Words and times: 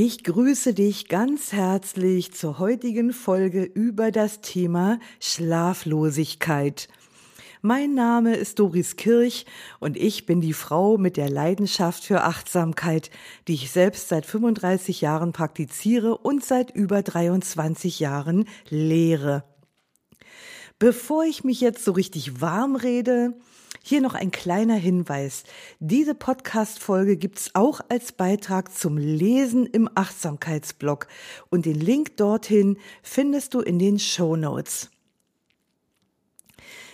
Ich 0.00 0.22
grüße 0.22 0.74
dich 0.74 1.08
ganz 1.08 1.52
herzlich 1.52 2.32
zur 2.32 2.60
heutigen 2.60 3.12
Folge 3.12 3.64
über 3.64 4.12
das 4.12 4.40
Thema 4.40 5.00
Schlaflosigkeit. 5.18 6.86
Mein 7.62 7.94
Name 7.94 8.36
ist 8.36 8.60
Doris 8.60 8.94
Kirch 8.94 9.44
und 9.80 9.96
ich 9.96 10.24
bin 10.24 10.40
die 10.40 10.52
Frau 10.52 10.98
mit 10.98 11.16
der 11.16 11.28
Leidenschaft 11.28 12.04
für 12.04 12.22
Achtsamkeit, 12.22 13.10
die 13.48 13.54
ich 13.54 13.72
selbst 13.72 14.08
seit 14.08 14.24
35 14.24 15.00
Jahren 15.00 15.32
praktiziere 15.32 16.16
und 16.16 16.44
seit 16.44 16.70
über 16.70 17.02
23 17.02 17.98
Jahren 17.98 18.44
lehre. 18.68 19.42
Bevor 20.78 21.24
ich 21.24 21.42
mich 21.42 21.60
jetzt 21.60 21.84
so 21.84 21.90
richtig 21.90 22.40
warm 22.40 22.76
rede, 22.76 23.34
hier 23.88 24.02
noch 24.02 24.14
ein 24.14 24.30
kleiner 24.30 24.76
Hinweis. 24.76 25.44
Diese 25.80 26.14
Podcast-Folge 26.14 27.16
gibt's 27.16 27.52
auch 27.54 27.80
als 27.88 28.12
Beitrag 28.12 28.74
zum 28.74 28.98
Lesen 28.98 29.64
im 29.64 29.88
Achtsamkeitsblog 29.94 31.08
und 31.48 31.64
den 31.64 31.80
Link 31.80 32.18
dorthin 32.18 32.76
findest 33.02 33.54
du 33.54 33.60
in 33.60 33.78
den 33.78 33.98
Show 33.98 34.36
Notes. 34.36 34.90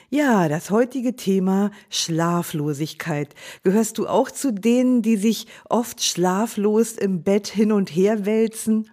Ja, 0.09 0.49
das 0.49 0.71
heutige 0.71 1.17
Thema 1.17 1.73
Schlaflosigkeit. 1.91 3.35
Gehörst 3.65 3.99
du 3.99 4.07
auch 4.07 4.31
zu 4.31 4.53
denen, 4.53 5.03
die 5.03 5.17
sich 5.17 5.49
oft 5.69 6.01
schlaflos 6.01 6.93
im 6.93 7.25
Bett 7.25 7.49
hin 7.49 7.73
und 7.73 7.91
her 7.91 8.25
wälzen? 8.25 8.89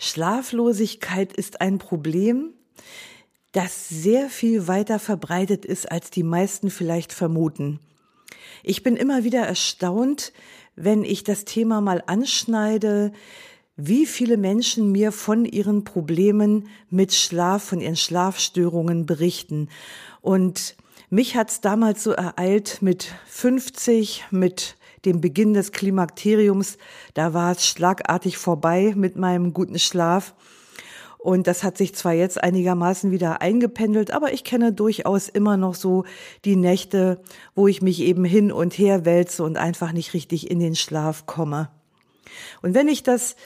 Schlaflosigkeit 0.00 1.32
ist 1.32 1.60
ein 1.60 1.78
Problem, 1.78 2.54
das 3.52 3.88
sehr 3.88 4.28
viel 4.28 4.68
weiter 4.68 4.98
verbreitet 4.98 5.64
ist, 5.64 5.90
als 5.90 6.10
die 6.10 6.22
meisten 6.22 6.70
vielleicht 6.70 7.12
vermuten. 7.12 7.80
Ich 8.62 8.82
bin 8.82 8.96
immer 8.96 9.24
wieder 9.24 9.40
erstaunt, 9.40 10.32
wenn 10.76 11.04
ich 11.04 11.24
das 11.24 11.44
Thema 11.44 11.80
mal 11.80 12.02
anschneide, 12.06 13.12
wie 13.76 14.06
viele 14.06 14.36
Menschen 14.36 14.92
mir 14.92 15.10
von 15.10 15.44
ihren 15.44 15.84
Problemen 15.84 16.68
mit 16.90 17.14
Schlaf, 17.14 17.64
von 17.64 17.80
ihren 17.80 17.96
Schlafstörungen 17.96 19.06
berichten. 19.06 19.68
Und 20.20 20.76
mich 21.08 21.36
hat's 21.36 21.60
damals 21.60 22.04
so 22.04 22.12
ereilt 22.12 22.82
mit 22.82 23.12
50, 23.26 24.26
mit 24.30 24.76
dem 25.04 25.20
Beginn 25.20 25.54
des 25.54 25.72
Klimakteriums. 25.72 26.76
Da 27.14 27.32
war 27.32 27.52
es 27.52 27.66
schlagartig 27.66 28.36
vorbei 28.36 28.92
mit 28.94 29.16
meinem 29.16 29.54
guten 29.54 29.78
Schlaf. 29.78 30.34
Und 31.22 31.46
das 31.46 31.62
hat 31.62 31.76
sich 31.76 31.94
zwar 31.94 32.14
jetzt 32.14 32.42
einigermaßen 32.42 33.10
wieder 33.10 33.42
eingependelt, 33.42 34.10
aber 34.10 34.32
ich 34.32 34.42
kenne 34.42 34.72
durchaus 34.72 35.28
immer 35.28 35.58
noch 35.58 35.74
so 35.74 36.04
die 36.46 36.56
Nächte, 36.56 37.20
wo 37.54 37.68
ich 37.68 37.82
mich 37.82 38.00
eben 38.00 38.24
hin 38.24 38.50
und 38.50 38.72
her 38.78 39.04
wälze 39.04 39.44
und 39.44 39.58
einfach 39.58 39.92
nicht 39.92 40.14
richtig 40.14 40.50
in 40.50 40.60
den 40.60 40.74
Schlaf 40.74 41.26
komme. 41.26 41.70
Und 42.62 42.74
wenn 42.74 42.88
ich 42.88 43.02
das 43.02 43.36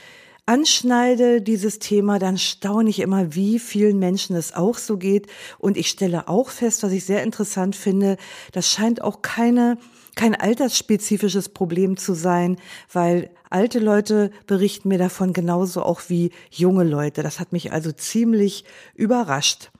anschneide, 0.46 1.40
dieses 1.40 1.80
Thema, 1.80 2.20
dann 2.20 2.38
staune 2.38 2.90
ich 2.90 3.00
immer, 3.00 3.34
wie 3.34 3.58
vielen 3.58 3.98
Menschen 3.98 4.36
es 4.36 4.54
auch 4.54 4.76
so 4.76 4.96
geht. 4.96 5.26
Und 5.58 5.76
ich 5.76 5.88
stelle 5.88 6.28
auch 6.28 6.50
fest, 6.50 6.82
was 6.84 6.92
ich 6.92 7.04
sehr 7.04 7.24
interessant 7.24 7.74
finde, 7.74 8.18
das 8.52 8.70
scheint 8.70 9.02
auch 9.02 9.22
keine 9.22 9.78
kein 10.14 10.34
altersspezifisches 10.34 11.48
Problem 11.48 11.96
zu 11.96 12.14
sein, 12.14 12.56
weil 12.92 13.30
alte 13.54 13.78
Leute 13.78 14.30
berichten 14.46 14.88
mir 14.88 14.98
davon 14.98 15.32
genauso 15.32 15.82
auch 15.82 16.02
wie 16.08 16.32
junge 16.50 16.84
Leute. 16.84 17.22
Das 17.22 17.38
hat 17.40 17.52
mich 17.52 17.72
also 17.72 17.92
ziemlich 17.92 18.64
überrascht. 18.94 19.70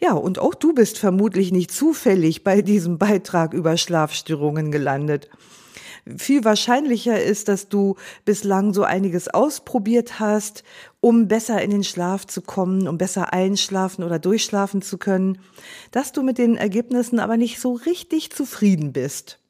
Ja, 0.00 0.12
und 0.12 0.38
auch 0.38 0.54
du 0.54 0.74
bist 0.74 0.98
vermutlich 0.98 1.52
nicht 1.52 1.70
zufällig 1.70 2.44
bei 2.44 2.62
diesem 2.62 2.98
Beitrag 2.98 3.54
über 3.54 3.76
Schlafstörungen 3.76 4.70
gelandet. 4.70 5.30
Viel 6.18 6.44
wahrscheinlicher 6.44 7.20
ist, 7.20 7.48
dass 7.48 7.68
du 7.68 7.96
bislang 8.24 8.72
so 8.74 8.84
einiges 8.84 9.28
ausprobiert 9.28 10.20
hast, 10.20 10.62
um 11.00 11.26
besser 11.26 11.60
in 11.62 11.70
den 11.70 11.84
Schlaf 11.84 12.26
zu 12.26 12.42
kommen, 12.42 12.86
um 12.86 12.98
besser 12.98 13.32
einschlafen 13.32 14.04
oder 14.04 14.18
durchschlafen 14.20 14.82
zu 14.82 14.98
können, 14.98 15.38
dass 15.90 16.12
du 16.12 16.22
mit 16.22 16.38
den 16.38 16.56
Ergebnissen 16.56 17.18
aber 17.18 17.36
nicht 17.36 17.60
so 17.60 17.72
richtig 17.72 18.30
zufrieden 18.32 18.92
bist. 18.92 19.40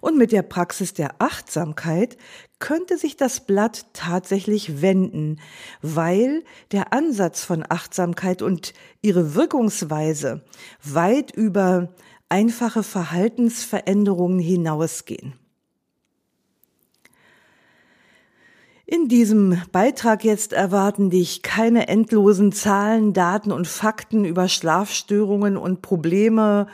Und 0.00 0.18
mit 0.18 0.32
der 0.32 0.42
Praxis 0.42 0.94
der 0.94 1.14
Achtsamkeit 1.18 2.16
könnte 2.58 2.98
sich 2.98 3.16
das 3.16 3.40
Blatt 3.40 3.86
tatsächlich 3.92 4.82
wenden, 4.82 5.40
weil 5.82 6.42
der 6.72 6.92
Ansatz 6.92 7.44
von 7.44 7.64
Achtsamkeit 7.68 8.42
und 8.42 8.74
ihre 9.02 9.34
Wirkungsweise 9.34 10.42
weit 10.82 11.30
über 11.32 11.88
einfache 12.28 12.82
Verhaltensveränderungen 12.82 14.38
hinausgehen. 14.38 15.34
In 18.86 19.08
diesem 19.08 19.62
Beitrag 19.72 20.24
jetzt 20.24 20.52
erwarten 20.52 21.08
dich 21.08 21.42
keine 21.42 21.88
endlosen 21.88 22.52
Zahlen, 22.52 23.14
Daten 23.14 23.50
und 23.50 23.66
Fakten 23.66 24.26
über 24.26 24.46
Schlafstörungen 24.46 25.56
und 25.56 25.80
Probleme 25.80 26.66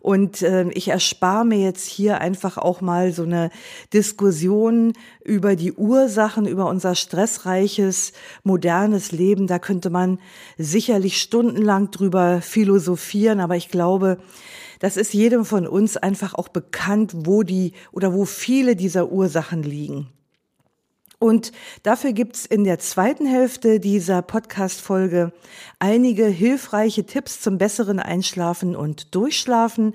und 0.00 0.42
äh, 0.42 0.68
ich 0.70 0.88
erspare 0.88 1.44
mir 1.44 1.58
jetzt 1.58 1.86
hier 1.86 2.20
einfach 2.20 2.58
auch 2.58 2.80
mal 2.80 3.12
so 3.12 3.22
eine 3.22 3.50
Diskussion 3.92 4.92
über 5.24 5.56
die 5.56 5.72
Ursachen, 5.72 6.46
über 6.46 6.66
unser 6.66 6.94
stressreiches, 6.94 8.12
modernes 8.44 9.12
Leben. 9.12 9.46
Da 9.46 9.58
könnte 9.58 9.90
man 9.90 10.18
sicherlich 10.56 11.20
stundenlang 11.20 11.90
drüber 11.90 12.40
philosophieren, 12.40 13.40
aber 13.40 13.56
ich 13.56 13.68
glaube, 13.68 14.18
das 14.78 14.96
ist 14.96 15.12
jedem 15.12 15.44
von 15.44 15.66
uns 15.66 15.96
einfach 15.96 16.34
auch 16.34 16.48
bekannt, 16.48 17.12
wo 17.14 17.42
die 17.42 17.72
oder 17.90 18.12
wo 18.14 18.24
viele 18.24 18.76
dieser 18.76 19.10
Ursachen 19.10 19.62
liegen. 19.62 20.08
Und 21.18 21.50
dafür 21.82 22.12
gibt's 22.12 22.46
in 22.46 22.62
der 22.62 22.78
zweiten 22.78 23.26
Hälfte 23.26 23.80
dieser 23.80 24.22
Podcast-Folge 24.22 25.32
einige 25.80 26.26
hilfreiche 26.26 27.06
Tipps 27.06 27.40
zum 27.40 27.58
besseren 27.58 27.98
Einschlafen 27.98 28.76
und 28.76 29.14
Durchschlafen. 29.16 29.94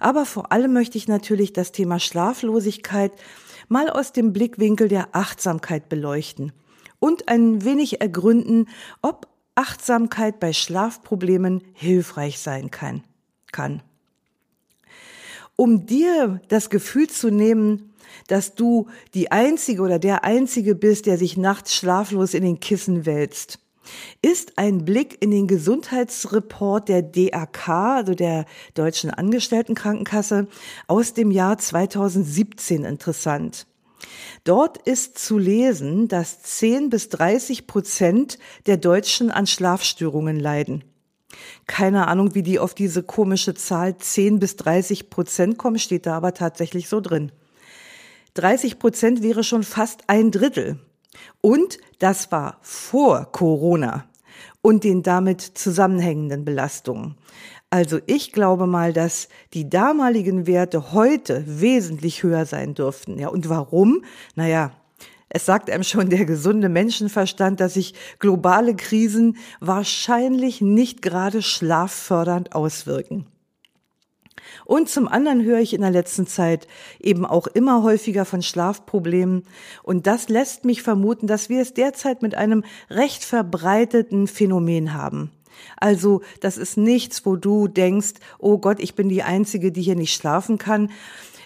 Aber 0.00 0.26
vor 0.26 0.52
allem 0.52 0.74
möchte 0.74 0.98
ich 0.98 1.08
natürlich 1.08 1.54
das 1.54 1.72
Thema 1.72 1.98
Schlaflosigkeit 1.98 3.12
mal 3.68 3.88
aus 3.88 4.12
dem 4.12 4.32
Blickwinkel 4.34 4.88
der 4.88 5.08
Achtsamkeit 5.12 5.88
beleuchten 5.88 6.52
und 6.98 7.28
ein 7.28 7.64
wenig 7.64 8.02
ergründen, 8.02 8.68
ob 9.00 9.28
Achtsamkeit 9.54 10.40
bei 10.40 10.52
Schlafproblemen 10.52 11.62
hilfreich 11.72 12.38
sein 12.38 12.70
kann. 12.70 13.02
kann. 13.52 13.82
Um 15.56 15.86
dir 15.86 16.40
das 16.48 16.70
Gefühl 16.70 17.08
zu 17.08 17.30
nehmen, 17.30 17.89
dass 18.26 18.54
du 18.54 18.88
die 19.14 19.32
Einzige 19.32 19.82
oder 19.82 19.98
der 19.98 20.24
Einzige 20.24 20.74
bist, 20.74 21.06
der 21.06 21.18
sich 21.18 21.36
nachts 21.36 21.74
schlaflos 21.74 22.34
in 22.34 22.42
den 22.42 22.60
Kissen 22.60 23.06
wälzt 23.06 23.58
ist 24.22 24.58
ein 24.58 24.84
Blick 24.84 25.16
in 25.20 25.30
den 25.30 25.46
Gesundheitsreport 25.46 26.88
der 26.88 27.02
DAK, 27.02 27.68
also 27.68 28.14
der 28.14 28.46
Deutschen 28.74 29.10
Angestelltenkrankenkasse, 29.10 30.48
aus 30.86 31.14
dem 31.14 31.30
Jahr 31.30 31.58
2017 31.58 32.84
interessant. 32.84 33.66
Dort 34.44 34.78
ist 34.78 35.18
zu 35.18 35.38
lesen, 35.38 36.08
dass 36.08 36.42
10 36.42 36.88
bis 36.88 37.10
30 37.10 37.66
Prozent 37.66 38.38
der 38.66 38.78
Deutschen 38.78 39.30
an 39.30 39.46
Schlafstörungen 39.46 40.40
leiden. 40.40 40.84
Keine 41.66 42.08
Ahnung, 42.08 42.34
wie 42.34 42.42
die 42.42 42.58
auf 42.58 42.74
diese 42.74 43.02
komische 43.02 43.54
Zahl 43.54 43.96
10 43.96 44.38
bis 44.38 44.56
30 44.56 45.10
Prozent 45.10 45.58
kommen, 45.58 45.78
steht 45.78 46.06
da 46.06 46.16
aber 46.16 46.34
tatsächlich 46.34 46.88
so 46.88 47.00
drin. 47.00 47.30
30 48.34 48.78
Prozent 48.78 49.22
wäre 49.22 49.44
schon 49.44 49.62
fast 49.62 50.02
ein 50.06 50.30
Drittel. 50.30 50.78
Und 51.40 51.78
das 51.98 52.30
war 52.32 52.58
vor 52.62 53.30
Corona 53.32 54.06
und 54.62 54.84
den 54.84 55.02
damit 55.02 55.40
zusammenhängenden 55.40 56.44
Belastungen. 56.44 57.16
Also 57.70 58.00
ich 58.06 58.32
glaube 58.32 58.66
mal, 58.66 58.92
dass 58.92 59.28
die 59.54 59.70
damaligen 59.70 60.46
Werte 60.46 60.92
heute 60.92 61.44
wesentlich 61.46 62.22
höher 62.22 62.44
sein 62.44 62.74
dürften. 62.74 63.18
Ja, 63.18 63.28
und 63.28 63.48
warum? 63.48 64.04
Naja, 64.34 64.72
es 65.28 65.46
sagt 65.46 65.70
einem 65.70 65.84
schon 65.84 66.10
der 66.10 66.24
gesunde 66.24 66.68
Menschenverstand, 66.68 67.60
dass 67.60 67.74
sich 67.74 67.94
globale 68.18 68.74
Krisen 68.74 69.36
wahrscheinlich 69.60 70.60
nicht 70.60 71.00
gerade 71.00 71.42
schlaffördernd 71.42 72.54
auswirken. 72.56 73.26
Und 74.64 74.88
zum 74.88 75.08
anderen 75.08 75.42
höre 75.42 75.60
ich 75.60 75.74
in 75.74 75.80
der 75.80 75.90
letzten 75.90 76.26
Zeit 76.26 76.66
eben 77.00 77.26
auch 77.26 77.46
immer 77.46 77.82
häufiger 77.82 78.24
von 78.24 78.42
Schlafproblemen. 78.42 79.44
Und 79.82 80.06
das 80.06 80.28
lässt 80.28 80.64
mich 80.64 80.82
vermuten, 80.82 81.26
dass 81.26 81.48
wir 81.48 81.60
es 81.60 81.74
derzeit 81.74 82.22
mit 82.22 82.34
einem 82.34 82.64
recht 82.88 83.24
verbreiteten 83.24 84.26
Phänomen 84.26 84.94
haben. 84.94 85.30
Also 85.76 86.22
das 86.40 86.56
ist 86.56 86.76
nichts, 86.76 87.26
wo 87.26 87.36
du 87.36 87.68
denkst, 87.68 88.14
oh 88.38 88.58
Gott, 88.58 88.80
ich 88.80 88.94
bin 88.94 89.08
die 89.08 89.22
Einzige, 89.22 89.72
die 89.72 89.82
hier 89.82 89.96
nicht 89.96 90.14
schlafen 90.14 90.58
kann. 90.58 90.90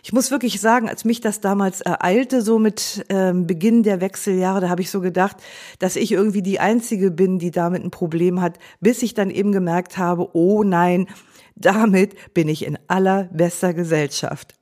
Ich 0.06 0.12
muss 0.12 0.30
wirklich 0.30 0.60
sagen, 0.60 0.86
als 0.86 1.06
mich 1.06 1.22
das 1.22 1.40
damals 1.40 1.80
ereilte, 1.80 2.42
so 2.42 2.58
mit 2.58 3.06
ähm, 3.08 3.46
Beginn 3.46 3.82
der 3.82 4.02
Wechseljahre, 4.02 4.60
da 4.60 4.68
habe 4.68 4.82
ich 4.82 4.90
so 4.90 5.00
gedacht, 5.00 5.38
dass 5.78 5.96
ich 5.96 6.12
irgendwie 6.12 6.42
die 6.42 6.60
Einzige 6.60 7.10
bin, 7.10 7.38
die 7.38 7.50
damit 7.50 7.82
ein 7.82 7.90
Problem 7.90 8.42
hat, 8.42 8.58
bis 8.80 9.02
ich 9.02 9.14
dann 9.14 9.30
eben 9.30 9.50
gemerkt 9.50 9.96
habe, 9.96 10.28
oh 10.34 10.62
nein, 10.62 11.06
damit 11.56 12.34
bin 12.34 12.48
ich 12.48 12.64
in 12.64 12.78
allerbester 12.88 13.74
Gesellschaft. 13.74 14.54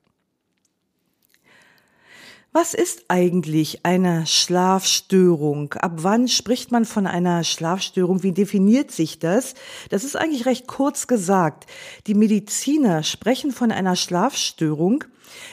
Was 2.54 2.74
ist 2.74 3.06
eigentlich 3.08 3.86
eine 3.86 4.26
Schlafstörung? 4.26 5.72
Ab 5.72 5.92
wann 5.96 6.28
spricht 6.28 6.70
man 6.70 6.84
von 6.84 7.06
einer 7.06 7.44
Schlafstörung? 7.44 8.22
Wie 8.22 8.32
definiert 8.32 8.90
sich 8.90 9.18
das? 9.18 9.54
Das 9.88 10.04
ist 10.04 10.16
eigentlich 10.16 10.44
recht 10.44 10.66
kurz 10.66 11.06
gesagt. 11.06 11.64
Die 12.06 12.12
Mediziner 12.12 13.04
sprechen 13.04 13.52
von 13.52 13.72
einer 13.72 13.96
Schlafstörung, 13.96 15.04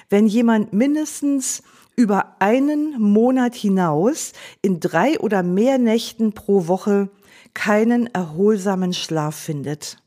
wenn 0.09 0.27
jemand 0.27 0.74
mindestens 0.74 1.63
über 1.95 2.35
einen 2.39 3.00
Monat 3.01 3.56
hinaus 3.56 4.33
in 4.62 4.81
drei 4.81 5.18
oder 5.21 5.42
mehr 5.42 5.77
Nächten 5.77 6.33
pro 6.33 6.68
Woche 6.68 7.09
keinen 7.53 8.07
erholsamen 8.07 8.94
Schlaf 8.94 9.35
findet. 9.35 10.03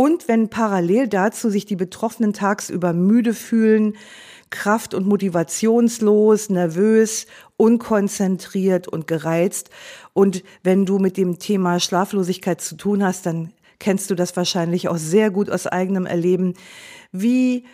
Und 0.00 0.28
wenn 0.28 0.48
parallel 0.48 1.08
dazu 1.08 1.50
sich 1.50 1.66
die 1.66 1.76
Betroffenen 1.76 2.32
tagsüber 2.32 2.94
müde 2.94 3.34
fühlen, 3.34 3.98
kraft- 4.48 4.94
und 4.94 5.06
motivationslos, 5.06 6.48
nervös, 6.48 7.26
unkonzentriert 7.58 8.88
und 8.88 9.06
gereizt. 9.06 9.68
Und 10.14 10.42
wenn 10.62 10.86
du 10.86 10.98
mit 10.98 11.18
dem 11.18 11.38
Thema 11.38 11.80
Schlaflosigkeit 11.80 12.62
zu 12.62 12.76
tun 12.76 13.04
hast, 13.04 13.26
dann 13.26 13.52
kennst 13.78 14.08
du 14.08 14.14
das 14.14 14.34
wahrscheinlich 14.38 14.88
auch 14.88 14.96
sehr 14.96 15.30
gut 15.30 15.50
aus 15.50 15.66
eigenem 15.66 16.06
Erleben, 16.06 16.54
wie 17.12 17.64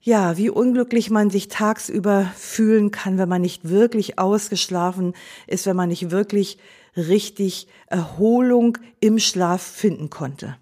ja, 0.00 0.38
wie 0.38 0.48
unglücklich 0.48 1.10
man 1.10 1.28
sich 1.28 1.48
tagsüber 1.48 2.32
fühlen 2.34 2.92
kann, 2.92 3.18
wenn 3.18 3.28
man 3.28 3.42
nicht 3.42 3.68
wirklich 3.68 4.18
ausgeschlafen 4.18 5.12
ist, 5.46 5.66
wenn 5.66 5.76
man 5.76 5.90
nicht 5.90 6.10
wirklich 6.10 6.56
richtig 6.96 7.68
Erholung 7.88 8.78
im 9.00 9.18
Schlaf 9.18 9.60
finden 9.60 10.08
konnte. 10.08 10.56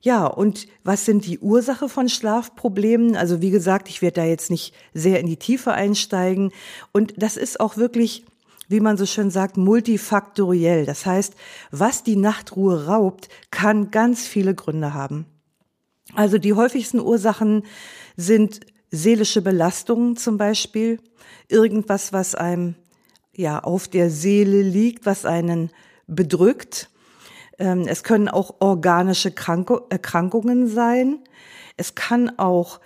Ja, 0.00 0.26
und 0.26 0.68
was 0.84 1.04
sind 1.04 1.26
die 1.26 1.38
Ursache 1.38 1.88
von 1.88 2.08
Schlafproblemen? 2.08 3.16
Also 3.16 3.40
wie 3.42 3.50
gesagt, 3.50 3.88
ich 3.88 4.00
werde 4.00 4.20
da 4.20 4.24
jetzt 4.24 4.50
nicht 4.50 4.74
sehr 4.94 5.18
in 5.20 5.26
die 5.26 5.36
Tiefe 5.36 5.72
einsteigen. 5.72 6.52
Und 6.92 7.14
das 7.16 7.36
ist 7.36 7.58
auch 7.58 7.76
wirklich, 7.76 8.24
wie 8.68 8.80
man 8.80 8.96
so 8.96 9.06
schön 9.06 9.30
sagt, 9.30 9.56
multifaktoriell. 9.56 10.86
Das 10.86 11.04
heißt, 11.04 11.34
was 11.70 12.04
die 12.04 12.16
Nachtruhe 12.16 12.86
raubt, 12.86 13.28
kann 13.50 13.90
ganz 13.90 14.26
viele 14.26 14.54
Gründe 14.54 14.94
haben. 14.94 15.26
Also 16.14 16.38
die 16.38 16.54
häufigsten 16.54 17.00
Ursachen 17.00 17.64
sind 18.16 18.60
seelische 18.90 19.42
Belastungen 19.42 20.16
zum 20.16 20.38
Beispiel, 20.38 21.00
irgendwas, 21.48 22.12
was 22.12 22.34
einem 22.34 22.76
ja 23.34 23.60
auf 23.60 23.88
der 23.88 24.10
Seele 24.10 24.62
liegt, 24.62 25.06
was 25.06 25.24
einen 25.24 25.70
bedrückt 26.06 26.88
es 27.58 28.04
können 28.04 28.28
auch 28.28 28.56
organische 28.60 29.32
Erkrankungen 29.90 30.68
sein. 30.68 31.18
Es 31.76 31.94
kann 31.94 32.38
auch 32.38 32.80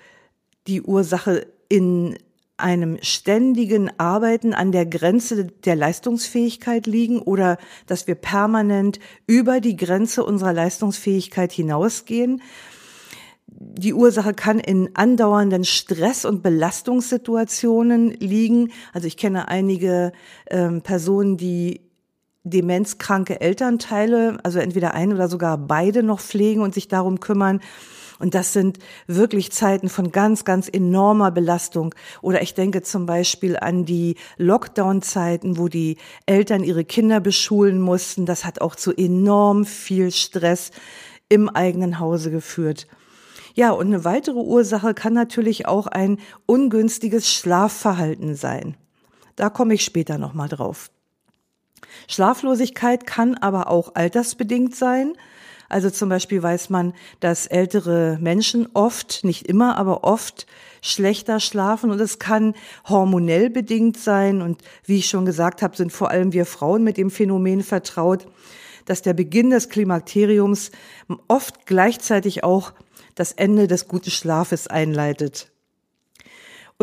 die 0.66 0.82
Ursache 0.82 1.46
in 1.68 2.16
einem 2.56 2.98
ständigen 3.02 3.90
Arbeiten 3.98 4.54
an 4.54 4.72
der 4.72 4.86
Grenze 4.86 5.46
der 5.46 5.74
Leistungsfähigkeit 5.74 6.86
liegen 6.86 7.20
oder 7.20 7.58
dass 7.86 8.06
wir 8.06 8.14
permanent 8.14 9.00
über 9.26 9.60
die 9.60 9.76
Grenze 9.76 10.24
unserer 10.24 10.52
Leistungsfähigkeit 10.52 11.52
hinausgehen. 11.52 12.40
Die 13.46 13.94
Ursache 13.94 14.32
kann 14.32 14.58
in 14.58 14.94
andauernden 14.94 15.64
Stress- 15.64 16.24
und 16.24 16.42
Belastungssituationen 16.42 18.10
liegen. 18.12 18.70
Also 18.92 19.06
ich 19.06 19.16
kenne 19.16 19.48
einige 19.48 20.12
ähm, 20.48 20.82
Personen, 20.82 21.36
die 21.36 21.80
demenzkranke 22.44 23.40
Elternteile, 23.40 24.38
also 24.42 24.58
entweder 24.58 24.94
ein 24.94 25.12
oder 25.12 25.28
sogar 25.28 25.58
beide 25.58 26.02
noch 26.02 26.20
pflegen 26.20 26.62
und 26.62 26.74
sich 26.74 26.88
darum 26.88 27.20
kümmern. 27.20 27.60
Und 28.18 28.34
das 28.34 28.52
sind 28.52 28.78
wirklich 29.08 29.50
Zeiten 29.50 29.88
von 29.88 30.12
ganz, 30.12 30.44
ganz 30.44 30.68
enormer 30.72 31.32
Belastung. 31.32 31.92
Oder 32.20 32.40
ich 32.40 32.54
denke 32.54 32.82
zum 32.82 33.04
Beispiel 33.04 33.56
an 33.56 33.84
die 33.84 34.16
Lockdown-Zeiten, 34.36 35.58
wo 35.58 35.66
die 35.66 35.96
Eltern 36.26 36.62
ihre 36.62 36.84
Kinder 36.84 37.18
beschulen 37.18 37.80
mussten. 37.80 38.24
Das 38.24 38.44
hat 38.44 38.60
auch 38.60 38.76
zu 38.76 38.92
enorm 38.92 39.64
viel 39.64 40.12
Stress 40.12 40.70
im 41.28 41.48
eigenen 41.48 41.98
Hause 41.98 42.30
geführt. 42.30 42.86
Ja, 43.54 43.72
und 43.72 43.88
eine 43.88 44.04
weitere 44.04 44.38
Ursache 44.38 44.94
kann 44.94 45.14
natürlich 45.14 45.66
auch 45.66 45.86
ein 45.88 46.18
ungünstiges 46.46 47.28
Schlafverhalten 47.28 48.34
sein. 48.34 48.76
Da 49.34 49.50
komme 49.50 49.74
ich 49.74 49.84
später 49.84 50.16
nochmal 50.16 50.48
drauf. 50.48 50.90
Schlaflosigkeit 52.08 53.06
kann 53.06 53.34
aber 53.34 53.68
auch 53.68 53.94
altersbedingt 53.94 54.74
sein. 54.74 55.14
Also 55.68 55.88
zum 55.88 56.10
Beispiel 56.10 56.42
weiß 56.42 56.68
man, 56.68 56.92
dass 57.20 57.46
ältere 57.46 58.18
Menschen 58.20 58.68
oft, 58.74 59.24
nicht 59.24 59.46
immer, 59.46 59.78
aber 59.78 60.04
oft 60.04 60.46
schlechter 60.82 61.40
schlafen 61.40 61.90
und 61.90 62.00
es 62.00 62.18
kann 62.18 62.54
hormonell 62.88 63.48
bedingt 63.48 63.96
sein. 63.96 64.42
Und 64.42 64.60
wie 64.84 64.98
ich 64.98 65.06
schon 65.06 65.24
gesagt 65.24 65.62
habe, 65.62 65.76
sind 65.76 65.92
vor 65.92 66.10
allem 66.10 66.32
wir 66.32 66.44
Frauen 66.44 66.84
mit 66.84 66.98
dem 66.98 67.10
Phänomen 67.10 67.62
vertraut, 67.62 68.26
dass 68.84 69.00
der 69.00 69.14
Beginn 69.14 69.50
des 69.50 69.68
Klimakteriums 69.68 70.72
oft 71.28 71.66
gleichzeitig 71.66 72.44
auch 72.44 72.72
das 73.14 73.32
Ende 73.32 73.66
des 73.66 73.88
guten 73.88 74.10
Schlafes 74.10 74.66
einleitet. 74.66 75.51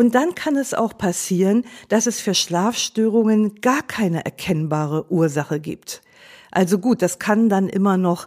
Und 0.00 0.14
dann 0.14 0.34
kann 0.34 0.56
es 0.56 0.72
auch 0.72 0.96
passieren, 0.96 1.62
dass 1.90 2.06
es 2.06 2.22
für 2.22 2.32
Schlafstörungen 2.32 3.60
gar 3.60 3.82
keine 3.82 4.24
erkennbare 4.24 5.12
Ursache 5.12 5.60
gibt. 5.60 6.00
Also 6.50 6.78
gut, 6.78 7.02
das 7.02 7.18
kann 7.18 7.50
dann 7.50 7.68
immer 7.68 7.98
noch 7.98 8.26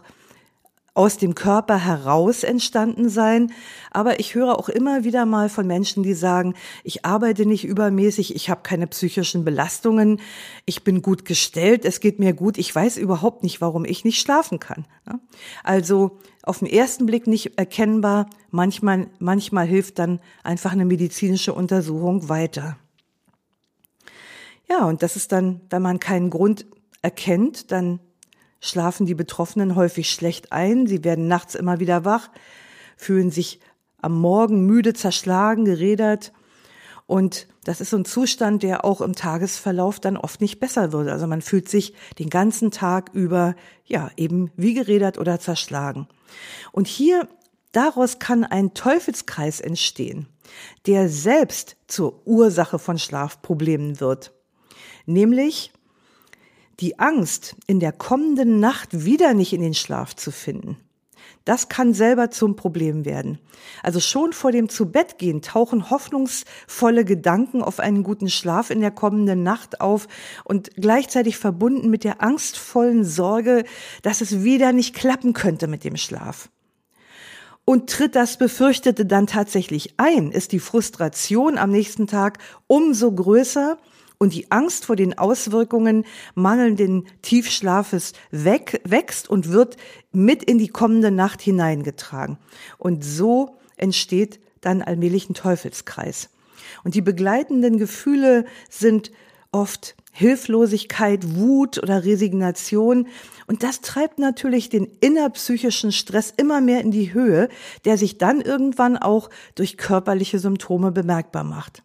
aus 0.94 1.18
dem 1.18 1.34
Körper 1.34 1.76
heraus 1.76 2.44
entstanden 2.44 3.08
sein. 3.08 3.52
Aber 3.90 4.20
ich 4.20 4.34
höre 4.34 4.58
auch 4.58 4.68
immer 4.68 5.04
wieder 5.04 5.26
mal 5.26 5.48
von 5.48 5.66
Menschen, 5.66 6.04
die 6.04 6.14
sagen, 6.14 6.54
ich 6.84 7.04
arbeite 7.04 7.46
nicht 7.46 7.64
übermäßig, 7.64 8.34
ich 8.34 8.48
habe 8.48 8.62
keine 8.62 8.86
psychischen 8.86 9.44
Belastungen, 9.44 10.20
ich 10.64 10.84
bin 10.84 11.02
gut 11.02 11.24
gestellt, 11.24 11.84
es 11.84 12.00
geht 12.00 12.20
mir 12.20 12.32
gut, 12.32 12.58
ich 12.58 12.74
weiß 12.74 12.96
überhaupt 12.96 13.42
nicht, 13.42 13.60
warum 13.60 13.84
ich 13.84 14.04
nicht 14.04 14.20
schlafen 14.20 14.60
kann. 14.60 14.86
Also 15.64 16.18
auf 16.44 16.60
den 16.60 16.68
ersten 16.68 17.06
Blick 17.06 17.26
nicht 17.26 17.58
erkennbar, 17.58 18.30
manchmal, 18.50 19.08
manchmal 19.18 19.66
hilft 19.66 19.98
dann 19.98 20.20
einfach 20.44 20.72
eine 20.72 20.84
medizinische 20.84 21.52
Untersuchung 21.54 22.28
weiter. 22.28 22.76
Ja, 24.68 24.86
und 24.86 25.02
das 25.02 25.16
ist 25.16 25.32
dann, 25.32 25.60
wenn 25.70 25.82
man 25.82 25.98
keinen 26.00 26.30
Grund 26.30 26.66
erkennt, 27.02 27.70
dann 27.70 28.00
schlafen 28.64 29.04
die 29.06 29.14
Betroffenen 29.14 29.76
häufig 29.76 30.10
schlecht 30.10 30.50
ein, 30.50 30.86
sie 30.86 31.04
werden 31.04 31.28
nachts 31.28 31.54
immer 31.54 31.80
wieder 31.80 32.04
wach, 32.04 32.30
fühlen 32.96 33.30
sich 33.30 33.60
am 34.00 34.18
Morgen 34.18 34.64
müde, 34.64 34.94
zerschlagen, 34.94 35.64
gerädert. 35.64 36.32
Und 37.06 37.46
das 37.64 37.82
ist 37.82 37.90
so 37.90 37.98
ein 37.98 38.06
Zustand, 38.06 38.62
der 38.62 38.84
auch 38.84 39.02
im 39.02 39.14
Tagesverlauf 39.14 40.00
dann 40.00 40.16
oft 40.16 40.40
nicht 40.40 40.60
besser 40.60 40.92
wird. 40.92 41.08
Also 41.08 41.26
man 41.26 41.42
fühlt 41.42 41.68
sich 41.68 41.92
den 42.18 42.30
ganzen 42.30 42.70
Tag 42.70 43.10
über, 43.12 43.54
ja, 43.84 44.10
eben 44.16 44.50
wie 44.56 44.72
gerädert 44.72 45.18
oder 45.18 45.38
zerschlagen. 45.38 46.08
Und 46.72 46.86
hier, 46.86 47.28
daraus 47.72 48.18
kann 48.18 48.44
ein 48.44 48.72
Teufelskreis 48.72 49.60
entstehen, 49.60 50.26
der 50.86 51.10
selbst 51.10 51.76
zur 51.86 52.26
Ursache 52.26 52.78
von 52.78 52.98
Schlafproblemen 52.98 54.00
wird. 54.00 54.32
Nämlich 55.04 55.73
die 56.80 56.98
Angst, 56.98 57.56
in 57.66 57.80
der 57.80 57.92
kommenden 57.92 58.60
Nacht 58.60 59.04
wieder 59.04 59.34
nicht 59.34 59.52
in 59.52 59.60
den 59.60 59.74
Schlaf 59.74 60.14
zu 60.16 60.30
finden, 60.30 60.76
das 61.44 61.68
kann 61.68 61.92
selber 61.92 62.30
zum 62.30 62.56
Problem 62.56 63.04
werden. 63.04 63.38
Also 63.82 64.00
schon 64.00 64.32
vor 64.32 64.50
dem 64.50 64.70
Zubettgehen 64.70 65.42
tauchen 65.42 65.90
hoffnungsvolle 65.90 67.04
Gedanken 67.04 67.62
auf 67.62 67.80
einen 67.80 68.02
guten 68.02 68.30
Schlaf 68.30 68.70
in 68.70 68.80
der 68.80 68.90
kommenden 68.90 69.42
Nacht 69.42 69.80
auf 69.82 70.08
und 70.44 70.70
gleichzeitig 70.76 71.36
verbunden 71.36 71.90
mit 71.90 72.02
der 72.02 72.22
angstvollen 72.22 73.04
Sorge, 73.04 73.64
dass 74.00 74.22
es 74.22 74.42
wieder 74.42 74.72
nicht 74.72 74.94
klappen 74.94 75.34
könnte 75.34 75.66
mit 75.66 75.84
dem 75.84 75.96
Schlaf. 75.96 76.48
Und 77.66 77.90
tritt 77.90 78.14
das 78.14 78.38
Befürchtete 78.38 79.06
dann 79.06 79.26
tatsächlich 79.26 79.94
ein, 79.98 80.30
ist 80.32 80.52
die 80.52 80.60
Frustration 80.60 81.58
am 81.58 81.70
nächsten 81.70 82.06
Tag 82.06 82.38
umso 82.66 83.12
größer 83.12 83.78
und 84.18 84.34
die 84.34 84.50
Angst 84.50 84.84
vor 84.84 84.96
den 84.96 85.18
Auswirkungen 85.18 86.04
mangelnden 86.34 87.06
Tiefschlafes 87.22 88.12
weg, 88.30 88.80
wächst 88.84 89.28
und 89.28 89.50
wird 89.50 89.76
mit 90.12 90.42
in 90.42 90.58
die 90.58 90.68
kommende 90.68 91.10
Nacht 91.10 91.42
hineingetragen. 91.42 92.38
Und 92.78 93.04
so 93.04 93.58
entsteht 93.76 94.40
dann 94.60 94.82
allmählich 94.82 95.28
ein 95.28 95.34
Teufelskreis. 95.34 96.30
Und 96.84 96.94
die 96.94 97.02
begleitenden 97.02 97.78
Gefühle 97.78 98.46
sind 98.70 99.10
oft 99.52 99.94
Hilflosigkeit, 100.12 101.36
Wut 101.36 101.82
oder 101.82 102.04
Resignation. 102.04 103.08
Und 103.46 103.62
das 103.62 103.80
treibt 103.80 104.18
natürlich 104.18 104.68
den 104.68 104.88
innerpsychischen 105.00 105.92
Stress 105.92 106.32
immer 106.36 106.60
mehr 106.60 106.80
in 106.80 106.90
die 106.90 107.12
Höhe, 107.12 107.48
der 107.84 107.98
sich 107.98 108.18
dann 108.18 108.40
irgendwann 108.40 108.96
auch 108.96 109.28
durch 109.54 109.76
körperliche 109.76 110.38
Symptome 110.38 110.92
bemerkbar 110.92 111.44
macht. 111.44 111.82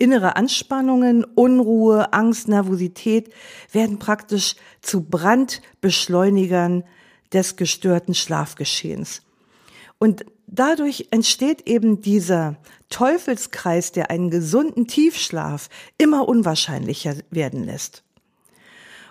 Innere 0.00 0.34
Anspannungen, 0.34 1.24
Unruhe, 1.24 2.14
Angst, 2.14 2.48
Nervosität 2.48 3.30
werden 3.70 3.98
praktisch 3.98 4.56
zu 4.80 5.02
Brandbeschleunigern 5.02 6.84
des 7.34 7.56
gestörten 7.56 8.14
Schlafgeschehens. 8.14 9.20
Und 9.98 10.24
dadurch 10.46 11.08
entsteht 11.10 11.68
eben 11.68 12.00
dieser 12.00 12.56
Teufelskreis, 12.88 13.92
der 13.92 14.10
einen 14.10 14.30
gesunden 14.30 14.86
Tiefschlaf 14.86 15.68
immer 15.98 16.26
unwahrscheinlicher 16.26 17.16
werden 17.30 17.64
lässt. 17.64 18.02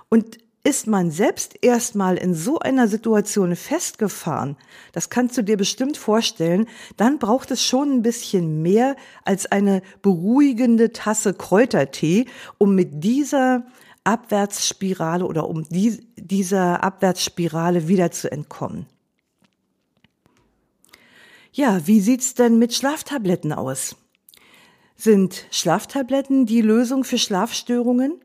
Und 0.09 0.39
ist 0.69 0.85
man 0.85 1.09
selbst 1.09 1.55
erstmal 1.63 2.15
in 2.15 2.35
so 2.35 2.59
einer 2.59 2.87
Situation 2.87 3.55
festgefahren, 3.55 4.55
das 4.91 5.09
kannst 5.09 5.35
du 5.35 5.41
dir 5.41 5.57
bestimmt 5.57 5.97
vorstellen, 5.97 6.67
dann 6.95 7.17
braucht 7.17 7.49
es 7.49 7.65
schon 7.65 7.91
ein 7.91 8.01
bisschen 8.03 8.61
mehr 8.61 8.95
als 9.25 9.47
eine 9.47 9.81
beruhigende 10.03 10.93
Tasse 10.93 11.33
Kräutertee, 11.33 12.27
um 12.59 12.75
mit 12.75 13.03
dieser 13.03 13.65
Abwärtsspirale 14.03 15.25
oder 15.25 15.49
um 15.49 15.67
die, 15.67 16.05
dieser 16.17 16.83
Abwärtsspirale 16.83 17.87
wieder 17.87 18.11
zu 18.11 18.31
entkommen. 18.31 18.85
Ja, 21.51 21.87
wie 21.87 21.99
sieht's 21.99 22.35
denn 22.35 22.59
mit 22.59 22.75
Schlaftabletten 22.75 23.53
aus? 23.53 23.95
Sind 24.95 25.47
Schlaftabletten 25.49 26.45
die 26.45 26.61
Lösung 26.61 27.03
für 27.03 27.17
Schlafstörungen? 27.17 28.21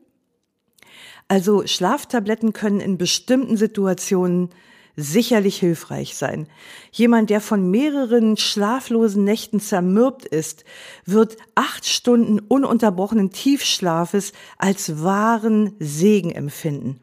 Also 1.27 1.65
Schlaftabletten 1.65 2.53
können 2.53 2.79
in 2.79 2.97
bestimmten 2.97 3.57
Situationen 3.57 4.49
sicherlich 4.95 5.57
hilfreich 5.57 6.15
sein. 6.15 6.47
Jemand, 6.91 7.29
der 7.29 7.41
von 7.41 7.69
mehreren 7.69 8.37
schlaflosen 8.37 9.23
Nächten 9.23 9.59
zermürbt 9.59 10.25
ist, 10.25 10.63
wird 11.05 11.37
acht 11.55 11.85
Stunden 11.85 12.39
ununterbrochenen 12.39 13.31
Tiefschlafes 13.31 14.31
als 14.57 15.03
wahren 15.03 15.73
Segen 15.79 16.31
empfinden. 16.31 17.01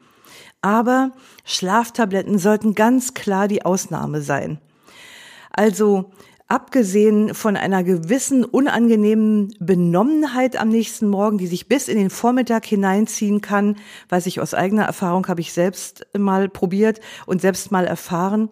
Aber 0.61 1.11
Schlaftabletten 1.43 2.39
sollten 2.39 2.73
ganz 2.73 3.13
klar 3.13 3.47
die 3.47 3.65
Ausnahme 3.65 4.21
sein. 4.21 4.59
Also 5.51 6.11
abgesehen 6.53 7.33
von 7.33 7.57
einer 7.57 7.83
gewissen 7.83 8.45
unangenehmen 8.45 9.55
Benommenheit 9.59 10.55
am 10.55 10.69
nächsten 10.69 11.07
Morgen, 11.07 11.39
die 11.39 11.47
sich 11.47 11.67
bis 11.67 11.87
in 11.87 11.97
den 11.97 12.11
Vormittag 12.11 12.63
hineinziehen 12.63 13.41
kann, 13.41 13.77
weiß 14.09 14.27
ich 14.27 14.39
aus 14.39 14.53
eigener 14.53 14.83
Erfahrung, 14.83 15.27
habe 15.27 15.41
ich 15.41 15.51
selbst 15.51 16.05
mal 16.15 16.49
probiert 16.49 16.99
und 17.25 17.41
selbst 17.41 17.71
mal 17.71 17.87
erfahren. 17.87 18.49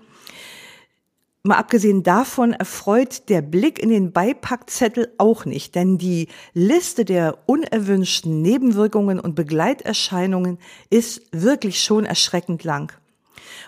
Mal 1.44 1.58
abgesehen 1.58 2.02
davon 2.02 2.54
erfreut 2.54 3.30
der 3.30 3.44
Blick 3.44 3.78
in 3.78 3.90
den 3.90 4.12
Beipackzettel 4.12 5.14
auch 5.20 5.46
nicht, 5.46 5.76
denn 5.76 6.00
die 6.00 6.28
Liste 6.56 7.06
der 7.06 7.38
unerwünschten 7.46 8.42
Nebenwirkungen 8.42 9.20
und 9.20 9.36
Begleiterscheinungen 9.36 10.58
ist 10.90 11.22
wirklich 11.32 11.84
schon 11.84 12.06
erschreckend 12.06 12.64
lang. 12.64 12.94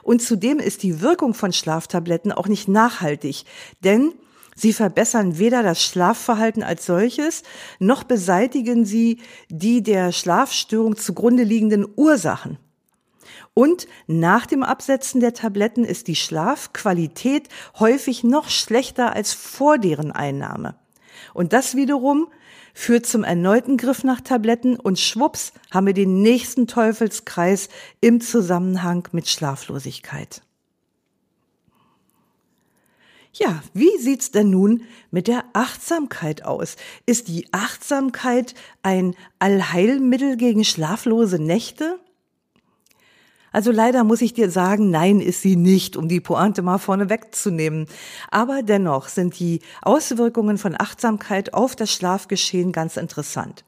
Und 0.01 0.23
zudem 0.23 0.57
ist 0.57 0.81
die 0.81 1.01
Wirkung 1.01 1.35
von 1.35 1.53
Schlaftabletten 1.53 2.31
auch 2.31 2.47
nicht 2.47 2.67
nachhaltig, 2.67 3.45
denn 3.83 4.13
sie 4.55 4.73
verbessern 4.73 5.37
weder 5.37 5.63
das 5.63 5.83
Schlafverhalten 5.83 6.63
als 6.63 6.85
solches, 6.85 7.43
noch 7.79 8.03
beseitigen 8.03 8.85
sie 8.85 9.19
die 9.49 9.83
der 9.83 10.11
Schlafstörung 10.11 10.95
zugrunde 10.97 11.43
liegenden 11.43 11.85
Ursachen. 11.95 12.57
Und 13.53 13.87
nach 14.07 14.45
dem 14.45 14.63
Absetzen 14.63 15.21
der 15.21 15.33
Tabletten 15.33 15.85
ist 15.85 16.07
die 16.07 16.15
Schlafqualität 16.15 17.49
häufig 17.79 18.23
noch 18.23 18.49
schlechter 18.49 19.13
als 19.13 19.33
vor 19.33 19.77
deren 19.77 20.11
Einnahme. 20.11 20.75
Und 21.33 21.53
das 21.53 21.75
wiederum 21.75 22.27
führt 22.73 23.05
zum 23.05 23.23
erneuten 23.23 23.77
Griff 23.77 24.03
nach 24.03 24.21
Tabletten 24.21 24.79
und 24.79 24.99
schwupps 24.99 25.53
haben 25.71 25.85
wir 25.85 25.93
den 25.93 26.21
nächsten 26.21 26.65
Teufelskreis 26.65 27.69
im 28.01 28.19
Zusammenhang 28.19 29.07
mit 29.11 29.27
Schlaflosigkeit. 29.27 30.41
Ja, 33.35 33.63
wie 33.73 33.97
sieht's 33.97 34.29
denn 34.29 34.51
nun 34.51 34.83
mit 35.09 35.27
der 35.27 35.43
Achtsamkeit 35.53 36.45
aus? 36.45 36.75
Ist 37.07 37.27
die 37.27 37.47
Achtsamkeit 37.51 38.53
ein 38.83 39.15
Allheilmittel 39.39 40.37
gegen 40.37 40.63
schlaflose 40.63 41.39
Nächte? 41.39 41.99
Also 43.51 43.71
leider 43.71 44.03
muss 44.03 44.21
ich 44.21 44.33
dir 44.33 44.51
sagen, 44.51 44.91
nein 44.91 45.19
ist 45.19 45.41
sie 45.41 45.55
nicht, 45.55 45.97
um 45.97 46.07
die 46.07 46.19
Pointe 46.19 46.61
mal 46.61 46.77
vorne 46.77 47.09
wegzunehmen. 47.09 47.87
Aber 48.29 48.61
dennoch 48.61 49.07
sind 49.07 49.39
die 49.39 49.61
Auswirkungen 49.81 50.59
von 50.59 50.75
Achtsamkeit 50.79 51.55
auf 51.55 51.75
das 51.75 51.91
Schlafgeschehen 51.91 52.71
ganz 52.71 52.97
interessant. 52.97 53.63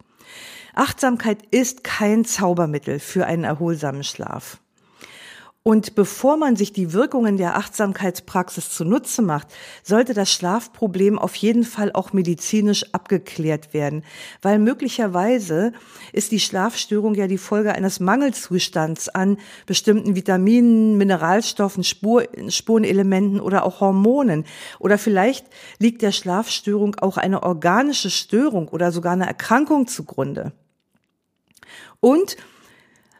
Achtsamkeit 0.75 1.39
ist 1.49 1.83
kein 1.83 2.25
Zaubermittel 2.25 2.99
für 2.99 3.25
einen 3.25 3.45
erholsamen 3.45 4.03
Schlaf. 4.03 4.59
Und 5.67 5.95
bevor 5.95 6.37
man 6.37 6.55
sich 6.55 6.73
die 6.73 6.93
Wirkungen 6.93 7.37
der 7.37 7.57
Achtsamkeitspraxis 7.57 8.69
zunutze 8.69 9.23
macht, 9.23 9.47
sollte 9.81 10.13
das 10.13 10.31
Schlafproblem 10.31 11.17
auf 11.17 11.33
jeden 11.33 11.63
Fall 11.63 11.91
auch 11.91 12.13
medizinisch 12.13 12.85
abgeklärt 12.93 13.73
werden, 13.73 14.03
weil 14.43 14.59
möglicherweise 14.59 15.73
ist 16.13 16.31
die 16.31 16.39
Schlafstörung 16.39 17.15
ja 17.15 17.25
die 17.25 17.39
Folge 17.39 17.73
eines 17.73 17.99
Mangelzustands 17.99 19.09
an 19.09 19.37
bestimmten 19.65 20.15
Vitaminen, 20.15 20.97
Mineralstoffen, 20.99 21.83
Spur, 21.83 22.27
Spurenelementen 22.47 23.41
oder 23.41 23.65
auch 23.65 23.79
Hormonen. 23.79 24.45
Oder 24.77 24.99
vielleicht 24.99 25.47
liegt 25.79 26.03
der 26.03 26.11
Schlafstörung 26.11 26.93
auch 26.99 27.17
eine 27.17 27.41
organische 27.41 28.11
Störung 28.11 28.67
oder 28.67 28.91
sogar 28.91 29.13
eine 29.13 29.25
Erkrankung 29.25 29.87
zugrunde. 29.87 30.51
Und 32.01 32.37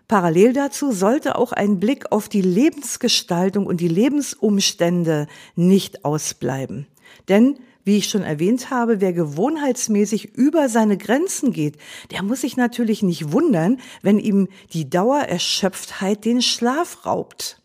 Parallel 0.07 0.53
dazu 0.53 0.91
sollte 0.91 1.37
auch 1.37 1.51
ein 1.51 1.79
Blick 1.79 2.11
auf 2.11 2.29
die 2.29 2.41
Lebensgestaltung 2.41 3.65
und 3.65 3.81
die 3.81 3.87
Lebensumstände 3.87 5.27
nicht 5.55 6.05
ausbleiben. 6.05 6.87
Denn 7.27 7.57
wie 7.85 7.97
ich 7.97 8.09
schon 8.09 8.23
erwähnt 8.23 8.71
habe, 8.71 8.99
wer 8.99 9.13
gewohnheitsmäßig 9.13 10.33
über 10.33 10.69
seine 10.69 10.97
Grenzen 10.97 11.53
geht, 11.53 11.77
der 12.11 12.23
muss 12.23 12.41
sich 12.41 12.57
natürlich 12.57 13.03
nicht 13.03 13.31
wundern, 13.31 13.79
wenn 14.01 14.17
ihm 14.17 14.47
die 14.73 14.89
Dauererschöpftheit 14.89 16.25
den 16.25 16.41
Schlaf 16.41 17.05
raubt. 17.05 17.61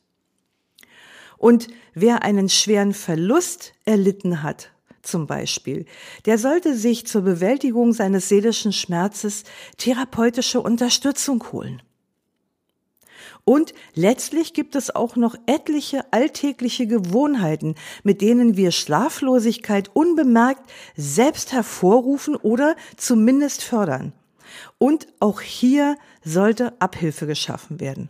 Und 1.39 1.69
wer 1.95 2.23
einen 2.23 2.51
schweren 2.51 2.93
Verlust 2.93 3.73
erlitten 3.87 4.43
hat, 4.43 4.71
zum 5.03 5.27
Beispiel, 5.27 5.87
der 6.27 6.37
sollte 6.37 6.77
sich 6.77 7.07
zur 7.07 7.23
Bewältigung 7.23 7.95
seines 7.95 8.29
seelischen 8.29 8.75
Schmerzes 8.75 9.45
therapeutische 9.79 10.61
Unterstützung 10.61 11.43
holen. 11.51 11.81
Und 13.45 13.75
letztlich 13.95 14.55
gibt 14.55 14.77
es 14.77 14.95
auch 14.95 15.17
noch 15.17 15.35
etliche 15.47 16.13
alltägliche 16.13 16.87
Gewohnheiten, 16.87 17.75
mit 18.03 18.21
denen 18.21 18.57
wir 18.57 18.71
Schlaflosigkeit 18.71 19.91
unbemerkt 19.95 20.71
selbst 20.97 21.53
hervorrufen 21.53 22.37
oder 22.37 22.77
zumindest 22.97 23.63
fördern. 23.63 24.13
Und 24.79 25.07
auch 25.21 25.41
hier 25.41 25.97
sollte 26.25 26.81
Abhilfe 26.81 27.27
geschaffen 27.27 27.81
werden. 27.81 28.09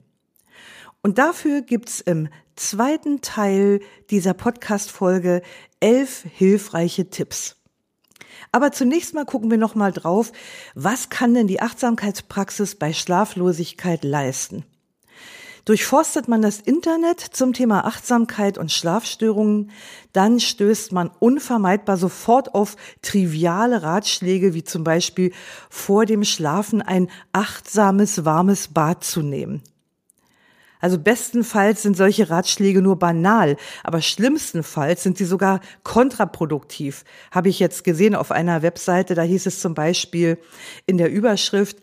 Und 1.02 1.18
dafür 1.18 1.62
gibt's 1.62 2.00
im 2.00 2.28
zweiten 2.56 3.22
Teil 3.22 3.80
dieser 4.10 4.34
Podcast-Folge 4.34 5.42
elf 5.80 6.24
hilfreiche 6.30 7.08
Tipps. 7.08 7.56
Aber 8.52 8.72
zunächst 8.72 9.14
mal 9.14 9.24
gucken 9.24 9.50
wir 9.50 9.58
noch 9.58 9.74
mal 9.74 9.92
drauf, 9.92 10.32
was 10.74 11.08
kann 11.08 11.34
denn 11.34 11.46
die 11.46 11.62
Achtsamkeitspraxis 11.62 12.74
bei 12.74 12.92
Schlaflosigkeit 12.92 14.04
leisten? 14.04 14.64
Durchforstet 15.64 16.28
man 16.28 16.42
das 16.42 16.60
Internet 16.60 17.20
zum 17.20 17.52
Thema 17.52 17.84
Achtsamkeit 17.84 18.58
und 18.58 18.72
Schlafstörungen, 18.72 19.70
dann 20.12 20.40
stößt 20.40 20.92
man 20.92 21.10
unvermeidbar 21.18 21.96
sofort 21.96 22.54
auf 22.54 22.76
triviale 23.02 23.82
Ratschläge, 23.82 24.54
wie 24.54 24.64
zum 24.64 24.84
Beispiel 24.84 25.32
vor 25.68 26.06
dem 26.06 26.24
Schlafen 26.24 26.82
ein 26.82 27.10
achtsames, 27.32 28.24
warmes 28.24 28.68
Bad 28.68 29.04
zu 29.04 29.22
nehmen. 29.22 29.62
Also 30.80 30.98
bestenfalls 30.98 31.82
sind 31.82 31.96
solche 31.96 32.30
Ratschläge 32.30 32.82
nur 32.82 32.98
banal, 32.98 33.56
aber 33.84 34.00
schlimmstenfalls 34.00 35.02
sind 35.02 35.18
sie 35.18 35.24
sogar 35.24 35.60
kontraproduktiv. 35.82 37.04
Habe 37.30 37.48
ich 37.48 37.58
jetzt 37.58 37.84
gesehen 37.84 38.14
auf 38.14 38.30
einer 38.30 38.62
Webseite, 38.62 39.14
da 39.14 39.22
hieß 39.22 39.46
es 39.46 39.60
zum 39.60 39.74
Beispiel 39.74 40.38
in 40.86 40.98
der 40.98 41.10
Überschrift, 41.10 41.78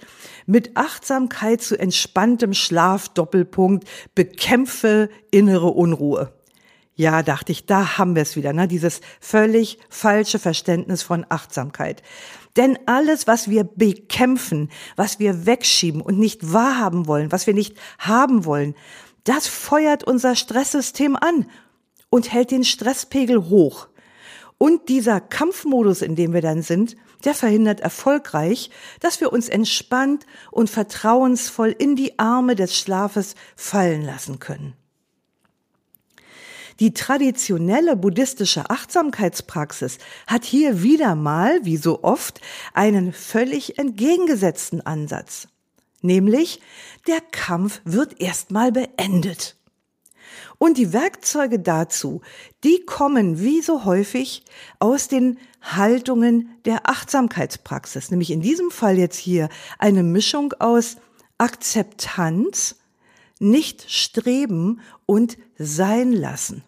mit 0.45 0.75
Achtsamkeit 0.75 1.61
zu 1.61 1.77
entspanntem 1.79 2.53
Schlaf, 2.53 3.09
Doppelpunkt, 3.09 3.87
bekämpfe 4.15 5.09
innere 5.31 5.67
Unruhe. 5.67 6.33
Ja, 6.97 7.21
dachte 7.21 7.51
ich, 7.51 7.67
da 7.67 7.99
haben 7.99 8.15
wir 8.15 8.23
es 8.23 8.35
wieder, 8.35 8.53
ne? 8.53 8.67
dieses 8.67 9.01
völlig 9.21 9.77
falsche 9.87 10.39
Verständnis 10.39 11.03
von 11.03 11.27
Achtsamkeit. 11.29 12.01
Denn 12.55 12.79
alles, 12.87 13.27
was 13.27 13.51
wir 13.51 13.63
bekämpfen, 13.63 14.71
was 14.95 15.19
wir 15.19 15.45
wegschieben 15.45 16.01
und 16.01 16.17
nicht 16.17 16.51
wahrhaben 16.51 17.05
wollen, 17.05 17.31
was 17.31 17.45
wir 17.45 17.53
nicht 17.53 17.77
haben 17.99 18.45
wollen, 18.45 18.73
das 19.25 19.45
feuert 19.45 20.05
unser 20.05 20.35
Stresssystem 20.35 21.15
an 21.15 21.45
und 22.09 22.33
hält 22.33 22.49
den 22.49 22.63
Stresspegel 22.63 23.47
hoch. 23.47 23.89
Und 24.57 24.89
dieser 24.89 25.21
Kampfmodus, 25.21 26.01
in 26.01 26.15
dem 26.15 26.33
wir 26.33 26.41
dann 26.41 26.63
sind, 26.63 26.95
der 27.25 27.35
verhindert 27.35 27.79
erfolgreich, 27.79 28.71
dass 29.01 29.21
wir 29.21 29.31
uns 29.31 29.49
entspannt 29.49 30.25
und 30.49 30.67
vertrauensvoll 30.67 31.75
in 31.77 31.95
die 31.95 32.17
Arme 32.17 32.55
des 32.55 32.75
Schlafes 32.75 33.35
fallen 33.55 34.01
lassen 34.01 34.39
können. 34.39 34.73
Die 36.79 36.93
traditionelle 36.93 37.95
buddhistische 37.95 38.69
Achtsamkeitspraxis 38.69 39.97
hat 40.27 40.45
hier 40.45 40.83
wieder 40.83 41.15
mal, 41.15 41.59
wie 41.63 41.77
so 41.77 42.03
oft, 42.03 42.39
einen 42.73 43.13
völlig 43.13 43.79
entgegengesetzten 43.79 44.85
Ansatz. 44.85 45.47
Nämlich, 46.01 46.61
der 47.07 47.19
Kampf 47.31 47.81
wird 47.83 48.21
erstmal 48.21 48.71
beendet. 48.71 49.55
Und 50.59 50.77
die 50.77 50.93
Werkzeuge 50.93 51.59
dazu, 51.59 52.21
die 52.63 52.83
kommen 52.85 53.39
wie 53.39 53.61
so 53.61 53.85
häufig 53.85 54.43
aus 54.79 55.07
den 55.07 55.39
Haltungen 55.61 56.49
der 56.65 56.89
Achtsamkeitspraxis. 56.89 58.11
Nämlich 58.11 58.31
in 58.31 58.41
diesem 58.41 58.69
Fall 58.69 58.97
jetzt 58.97 59.17
hier 59.17 59.49
eine 59.79 60.03
Mischung 60.03 60.53
aus 60.53 60.97
Akzeptanz, 61.37 62.75
nicht 63.39 63.91
streben 63.91 64.81
und 65.05 65.37
sein 65.57 66.11
lassen. 66.11 66.63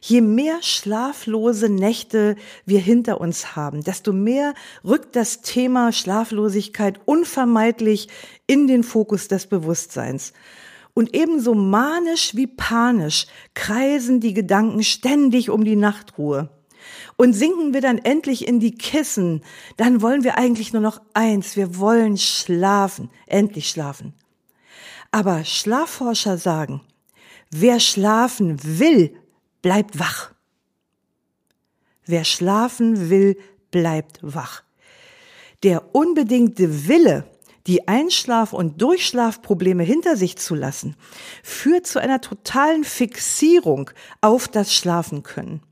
Je 0.00 0.20
mehr 0.20 0.62
schlaflose 0.62 1.68
Nächte 1.68 2.36
wir 2.66 2.80
hinter 2.80 3.20
uns 3.20 3.56
haben, 3.56 3.82
desto 3.82 4.12
mehr 4.12 4.54
rückt 4.84 5.16
das 5.16 5.42
Thema 5.42 5.92
Schlaflosigkeit 5.92 7.00
unvermeidlich 7.04 8.08
in 8.46 8.66
den 8.66 8.82
Fokus 8.82 9.28
des 9.28 9.46
Bewusstseins. 9.46 10.32
Und 10.94 11.14
ebenso 11.14 11.54
manisch 11.54 12.34
wie 12.34 12.46
panisch 12.46 13.26
kreisen 13.54 14.20
die 14.20 14.34
Gedanken 14.34 14.82
ständig 14.82 15.50
um 15.50 15.64
die 15.64 15.76
Nachtruhe. 15.76 16.50
Und 17.16 17.32
sinken 17.32 17.72
wir 17.72 17.80
dann 17.80 17.98
endlich 17.98 18.46
in 18.46 18.60
die 18.60 18.74
Kissen, 18.74 19.42
dann 19.76 20.02
wollen 20.02 20.24
wir 20.24 20.36
eigentlich 20.38 20.72
nur 20.72 20.82
noch 20.82 21.00
eins, 21.14 21.56
wir 21.56 21.78
wollen 21.78 22.16
schlafen, 22.18 23.10
endlich 23.26 23.68
schlafen. 23.68 24.14
Aber 25.10 25.44
Schlafforscher 25.44 26.38
sagen, 26.38 26.80
wer 27.50 27.80
schlafen 27.80 28.58
will, 28.62 29.14
bleibt 29.62 29.98
wach. 29.98 30.32
Wer 32.04 32.24
schlafen 32.24 33.10
will, 33.10 33.36
bleibt 33.70 34.18
wach. 34.22 34.64
Der 35.62 35.94
unbedingte 35.94 36.88
Wille, 36.88 37.24
die 37.68 37.86
Einschlaf- 37.86 38.52
und 38.52 38.82
Durchschlafprobleme 38.82 39.84
hinter 39.84 40.16
sich 40.16 40.36
zu 40.36 40.56
lassen, 40.56 40.96
führt 41.44 41.86
zu 41.86 42.00
einer 42.00 42.20
totalen 42.20 42.82
Fixierung 42.82 43.90
auf 44.20 44.48
das 44.48 44.74
Schlafen 44.74 45.22
können. 45.22 45.62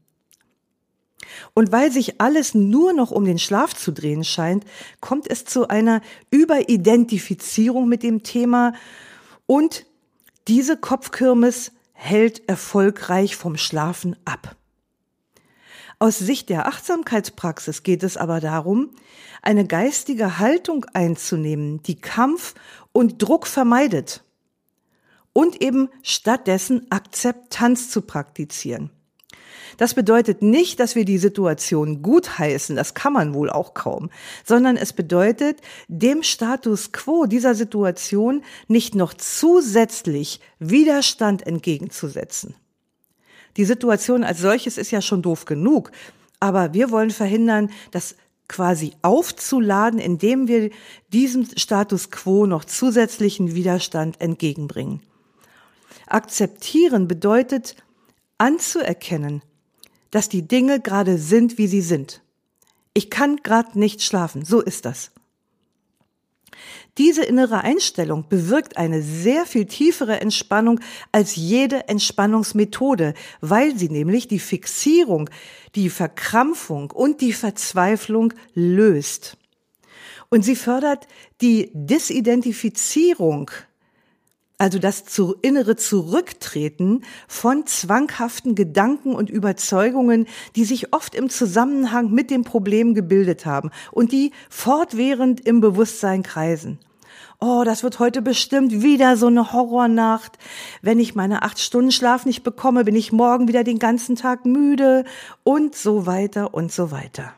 Und 1.54 1.73
weil 1.73 1.90
sich 1.90 2.20
alles 2.20 2.54
nur 2.54 2.92
noch 2.92 3.11
um 3.11 3.25
den 3.25 3.38
Schlaf 3.38 3.75
zu 3.75 3.92
drehen 3.92 4.25
scheint, 4.25 4.64
kommt 5.00 5.28
es 5.28 5.44
zu 5.44 5.68
einer 5.68 6.00
Überidentifizierung 6.30 7.88
mit 7.88 8.02
dem 8.02 8.23
Thema 8.23 8.73
und 9.47 9.87
diese 10.49 10.76
Kopfkirmes 10.76 11.73
hält 12.00 12.49
erfolgreich 12.49 13.37
vom 13.37 13.59
Schlafen 13.59 14.16
ab. 14.25 14.57
Aus 15.99 16.19
Sicht 16.19 16.49
der 16.49 16.66
Achtsamkeitspraxis 16.66 17.83
geht 17.83 18.02
es 18.02 18.16
aber 18.16 18.40
darum, 18.40 18.90
eine 19.42 19.66
geistige 19.66 20.38
Haltung 20.38 20.87
einzunehmen, 20.95 21.83
die 21.83 22.01
Kampf 22.01 22.55
und 22.92 23.18
Druck 23.22 23.46
vermeidet 23.46 24.24
und 25.35 25.61
eben 25.61 25.90
stattdessen 26.03 26.90
Akzeptanz 26.90 27.90
zu 27.90 28.01
praktizieren. 28.01 28.90
Das 29.76 29.94
bedeutet 29.94 30.42
nicht, 30.42 30.80
dass 30.80 30.94
wir 30.94 31.04
die 31.04 31.18
Situation 31.18 32.02
gutheißen, 32.02 32.76
das 32.76 32.94
kann 32.94 33.12
man 33.12 33.35
wohl 33.35 33.50
auch 33.50 33.74
kaum, 33.74 34.11
sondern 34.44 34.76
es 34.76 34.92
bedeutet, 34.92 35.61
dem 35.88 36.22
Status 36.22 36.92
quo 36.92 37.26
dieser 37.26 37.54
Situation 37.54 38.42
nicht 38.68 38.94
noch 38.94 39.14
zusätzlich 39.14 40.40
Widerstand 40.59 41.46
entgegenzusetzen. 41.46 42.54
Die 43.56 43.64
Situation 43.64 44.24
als 44.24 44.40
solches 44.40 44.78
ist 44.78 44.90
ja 44.90 45.02
schon 45.02 45.22
doof 45.22 45.44
genug, 45.44 45.90
aber 46.38 46.72
wir 46.72 46.90
wollen 46.90 47.11
verhindern, 47.11 47.70
dass 47.90 48.14
quasi 48.48 48.94
aufzuladen, 49.02 50.00
indem 50.00 50.48
wir 50.48 50.70
diesem 51.12 51.46
Status 51.56 52.11
quo 52.11 52.46
noch 52.46 52.64
zusätzlichen 52.64 53.54
Widerstand 53.54 54.20
entgegenbringen. 54.20 55.02
Akzeptieren 56.06 57.06
bedeutet 57.06 57.76
anzuerkennen, 58.38 59.42
dass 60.11 60.29
die 60.29 60.46
Dinge 60.46 60.81
gerade 60.81 61.18
sind, 61.18 61.59
wie 61.59 61.66
sie 61.66 61.83
sind. 61.83 62.23
Ich 62.94 63.11
kann 63.11 63.37
gerade 63.42 63.79
nicht 63.79 64.03
schlafen, 64.03 64.44
so 64.44 64.61
ist 64.61 64.85
das. 64.85 65.12
Diese 66.99 67.23
innere 67.23 67.62
Einstellung 67.62 68.29
bewirkt 68.29 68.77
eine 68.77 69.01
sehr 69.03 69.46
viel 69.46 69.64
tiefere 69.66 70.20
Entspannung 70.20 70.81
als 71.12 71.37
jede 71.37 71.88
Entspannungsmethode, 71.88 73.14
weil 73.40 73.79
sie 73.79 73.88
nämlich 73.88 74.29
die 74.29 74.40
Fixierung, 74.40 75.31
die 75.77 75.88
Verkrampfung 75.88 76.90
und 76.90 77.20
die 77.20 77.33
Verzweiflung 77.33 78.35
löst. 78.55 79.37
Und 80.29 80.44
sie 80.44 80.57
fördert 80.57 81.07
die 81.40 81.70
Disidentifizierung 81.73 83.51
also 84.61 84.79
das 84.79 85.07
zu, 85.07 85.37
innere 85.40 85.75
Zurücktreten 85.75 87.03
von 87.27 87.66
zwanghaften 87.66 88.55
Gedanken 88.55 89.14
und 89.14 89.31
Überzeugungen, 89.31 90.27
die 90.55 90.66
sich 90.66 90.92
oft 90.92 91.14
im 91.14 91.31
Zusammenhang 91.31 92.11
mit 92.11 92.31
dem 92.31 92.44
Problem 92.44 92.92
gebildet 92.92 93.46
haben 93.46 93.70
und 93.90 94.12
die 94.12 94.33
fortwährend 94.51 95.40
im 95.40 95.62
Bewusstsein 95.62 96.23
kreisen. 96.23 96.79
Oh, 97.40 97.62
das 97.64 97.83
wird 97.83 98.01
heute 98.01 98.20
bestimmt 98.20 98.83
wieder 98.83 99.16
so 99.16 99.29
eine 99.29 99.55
Horrornacht. 99.55 100.37
Wenn 100.83 100.99
ich 100.99 101.14
meine 101.14 101.42
acht 101.42 101.59
Stunden 101.59 101.90
Schlaf 101.90 102.27
nicht 102.27 102.42
bekomme, 102.42 102.85
bin 102.85 102.96
ich 102.96 103.12
morgen 103.12 103.49
wieder 103.49 103.64
den 103.64 103.79
ganzen 103.79 104.14
Tag 104.14 104.44
müde 104.44 105.05
und 105.42 105.75
so 105.75 106.05
weiter 106.05 106.53
und 106.53 106.70
so 106.70 106.90
weiter. 106.90 107.33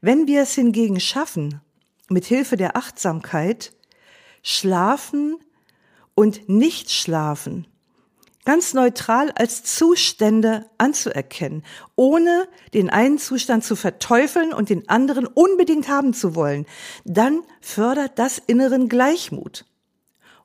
Wenn 0.00 0.28
wir 0.28 0.42
es 0.42 0.54
hingegen 0.54 1.00
schaffen, 1.00 1.60
mit 2.08 2.26
Hilfe 2.26 2.56
der 2.56 2.76
Achtsamkeit 2.76 3.72
Schlafen 4.50 5.36
und 6.14 6.48
Nichtschlafen 6.48 7.66
ganz 8.46 8.72
neutral 8.72 9.30
als 9.32 9.62
Zustände 9.62 10.64
anzuerkennen, 10.78 11.62
ohne 11.96 12.48
den 12.72 12.88
einen 12.88 13.18
Zustand 13.18 13.62
zu 13.62 13.76
verteufeln 13.76 14.54
und 14.54 14.70
den 14.70 14.88
anderen 14.88 15.26
unbedingt 15.26 15.88
haben 15.88 16.14
zu 16.14 16.34
wollen, 16.34 16.64
dann 17.04 17.42
fördert 17.60 18.18
das 18.18 18.38
inneren 18.38 18.88
Gleichmut. 18.88 19.66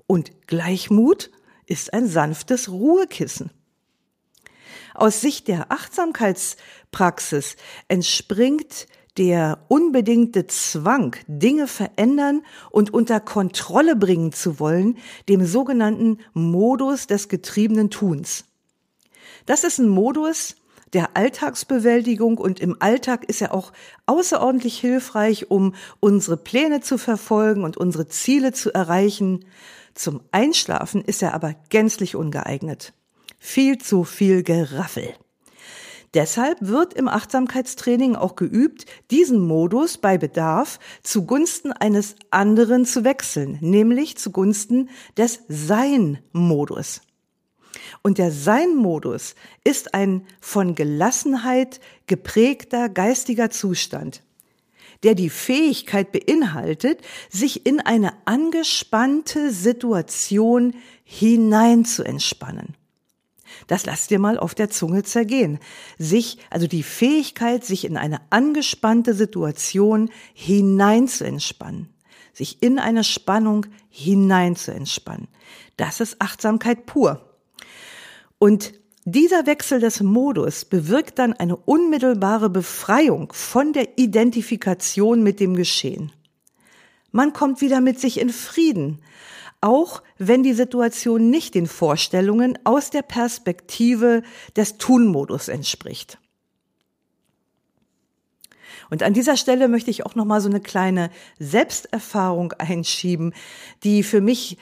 Und 0.06 0.48
Gleichmut 0.48 1.32
ist 1.66 1.94
ein 1.94 2.10
sanftes 2.10 2.70
Ruhekissen. 2.70 3.52
Aus 4.96 5.22
Sicht 5.22 5.48
der 5.48 5.72
Achtsamkeitspraxis 5.72 7.56
entspringt 7.88 8.88
der 9.18 9.60
unbedingte 9.68 10.48
Zwang, 10.48 11.16
Dinge 11.28 11.68
verändern 11.68 12.42
und 12.72 12.94
unter 12.94 13.20
Kontrolle 13.20 13.96
bringen 13.96 14.32
zu 14.32 14.60
wollen, 14.60 14.98
dem 15.30 15.46
sogenannten 15.46 16.20
Modus 16.34 17.08
des 17.08 17.30
getriebenen 17.30 17.90
Tuns. 17.90 18.46
Das 19.46 19.64
ist 19.64 19.78
ein 19.78 19.90
Modus 19.90 20.56
der 20.94 21.18
Alltagsbewältigung 21.18 22.38
und 22.38 22.60
im 22.60 22.78
Alltag 22.80 23.26
ist 23.26 23.42
er 23.42 23.54
auch 23.54 23.74
außerordentlich 24.06 24.80
hilfreich, 24.80 25.50
um 25.50 25.74
unsere 26.00 26.38
Pläne 26.38 26.82
zu 26.82 26.98
verfolgen 26.98 27.64
und 27.64 27.78
unsere 27.78 28.08
Ziele 28.08 28.54
zu 28.54 28.74
erreichen. 28.74 29.46
Zum 29.96 30.22
Einschlafen 30.32 31.04
ist 31.04 31.22
er 31.24 31.34
aber 31.34 31.56
gänzlich 31.70 32.16
ungeeignet. 32.16 32.94
Viel 33.40 33.80
zu 33.80 34.04
viel 34.04 34.44
Geraffel. 34.44 35.14
Deshalb 36.14 36.58
wird 36.62 36.94
im 36.94 37.08
Achtsamkeitstraining 37.08 38.16
auch 38.16 38.36
geübt, 38.36 38.86
diesen 39.10 39.40
Modus 39.40 39.98
bei 39.98 40.20
Bedarf 40.20 40.80
zugunsten 41.02 41.72
eines 41.72 42.16
anderen 42.30 42.86
zu 42.86 43.04
wechseln, 43.04 43.58
nämlich 43.62 44.18
zugunsten 44.18 44.90
des 45.18 45.40
Sein-Modus. 45.48 47.02
Und 48.04 48.20
der 48.20 48.32
Sein-Modus 48.32 49.34
ist 49.64 49.96
ein 49.96 50.28
von 50.40 50.76
Gelassenheit 50.76 51.80
geprägter 52.06 52.90
geistiger 52.90 53.50
Zustand, 53.50 54.22
der 55.02 55.16
die 55.16 55.30
Fähigkeit 55.30 56.12
beinhaltet, 56.12 57.00
sich 57.30 57.66
in 57.66 57.80
eine 57.80 58.14
angespannte 58.26 59.52
Situation 59.52 60.76
hinein 61.04 61.86
zu 61.86 62.04
entspannen. 62.04 62.76
Das 63.68 63.86
lasst 63.86 64.10
dir 64.10 64.20
mal 64.20 64.38
auf 64.38 64.56
der 64.56 64.70
Zunge 64.70 65.04
zergehen. 65.04 65.60
Sich, 65.98 66.38
also 66.50 66.68
die 66.68 66.84
Fähigkeit, 66.84 67.64
sich 67.66 67.86
in 67.86 67.98
eine 67.98 68.22
angespannte 68.30 69.14
Situation 69.14 70.10
hinein 70.34 71.08
zu 71.08 71.26
entspannen. 71.26 71.90
Sich 72.34 72.62
in 72.62 72.80
eine 72.80 73.04
Spannung 73.04 73.66
hinein 73.90 74.56
zu 74.56 74.74
entspannen. 74.74 75.28
Das 75.78 76.00
ist 76.00 76.22
Achtsamkeit 76.22 76.86
pur. 76.86 77.30
Und 78.40 78.74
dieser 79.06 79.46
Wechsel 79.46 79.80
des 79.82 80.02
Modus 80.02 80.64
bewirkt 80.64 81.20
dann 81.20 81.34
eine 81.34 81.58
unmittelbare 81.58 82.50
Befreiung 82.50 83.34
von 83.34 83.74
der 83.74 83.98
Identifikation 83.98 85.24
mit 85.24 85.40
dem 85.42 85.56
Geschehen. 85.56 86.12
Man 87.12 87.34
kommt 87.34 87.62
wieder 87.62 87.82
mit 87.82 88.00
sich 88.00 88.20
in 88.20 88.30
Frieden, 88.30 89.02
auch 89.64 90.04
wenn 90.18 90.44
die 90.44 90.54
Situation 90.54 91.30
nicht 91.30 91.56
den 91.56 91.68
Vorstellungen 91.68 92.60
aus 92.66 92.90
der 92.90 93.02
Perspektive 93.02 94.22
des 94.56 94.78
Tun-Modus 94.78 95.48
entspricht. 95.48 96.20
Und 98.90 99.02
an 99.02 99.14
dieser 99.14 99.38
Stelle 99.38 99.70
möchte 99.70 99.90
ich 99.90 100.06
auch 100.06 100.16
noch 100.16 100.26
mal 100.26 100.42
so 100.42 100.50
eine 100.50 100.60
kleine 100.60 101.10
Selbsterfahrung 101.40 102.52
einschieben, 102.54 103.34
die 103.84 104.04
für 104.04 104.22
mich 104.22 104.58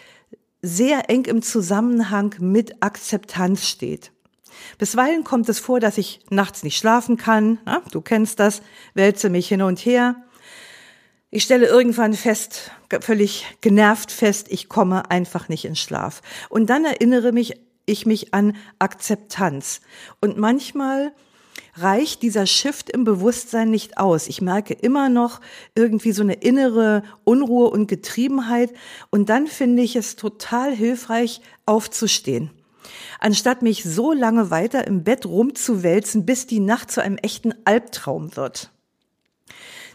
sehr 0.61 1.09
eng 1.09 1.25
im 1.25 1.41
Zusammenhang 1.41 2.35
mit 2.39 2.83
Akzeptanz 2.83 3.67
steht. 3.67 4.11
Bisweilen 4.77 5.23
kommt 5.23 5.49
es 5.49 5.59
vor, 5.59 5.79
dass 5.79 5.97
ich 5.97 6.19
nachts 6.29 6.61
nicht 6.63 6.77
schlafen 6.77 7.17
kann. 7.17 7.57
Na, 7.65 7.81
du 7.91 8.01
kennst 8.01 8.39
das, 8.39 8.61
wälze 8.93 9.29
mich 9.29 9.47
hin 9.47 9.63
und 9.63 9.79
her. 9.79 10.15
Ich 11.31 11.43
stelle 11.43 11.65
irgendwann 11.65 12.13
fest, 12.13 12.71
völlig 13.01 13.45
genervt 13.61 14.11
fest, 14.11 14.47
ich 14.49 14.69
komme 14.69 15.09
einfach 15.09 15.49
nicht 15.49 15.65
in 15.65 15.75
Schlaf. 15.75 16.21
Und 16.49 16.69
dann 16.69 16.85
erinnere 16.85 17.31
mich 17.31 17.53
ich 17.85 18.05
mich 18.05 18.33
an 18.33 18.55
Akzeptanz. 18.79 19.81
Und 20.21 20.37
manchmal 20.37 21.13
reicht 21.75 22.21
dieser 22.21 22.45
Shift 22.45 22.89
im 22.89 23.03
Bewusstsein 23.03 23.69
nicht 23.69 23.97
aus. 23.97 24.27
Ich 24.27 24.41
merke 24.41 24.73
immer 24.73 25.09
noch 25.09 25.39
irgendwie 25.75 26.11
so 26.11 26.23
eine 26.23 26.33
innere 26.33 27.03
Unruhe 27.23 27.69
und 27.69 27.87
Getriebenheit. 27.87 28.71
Und 29.09 29.29
dann 29.29 29.47
finde 29.47 29.83
ich 29.83 29.95
es 29.95 30.15
total 30.15 30.73
hilfreich, 30.73 31.41
aufzustehen. 31.65 32.51
Anstatt 33.19 33.61
mich 33.61 33.83
so 33.83 34.11
lange 34.11 34.49
weiter 34.49 34.87
im 34.87 35.03
Bett 35.03 35.25
rumzuwälzen, 35.25 36.25
bis 36.25 36.47
die 36.47 36.59
Nacht 36.59 36.91
zu 36.91 37.01
einem 37.01 37.17
echten 37.17 37.53
Albtraum 37.65 38.35
wird. 38.35 38.71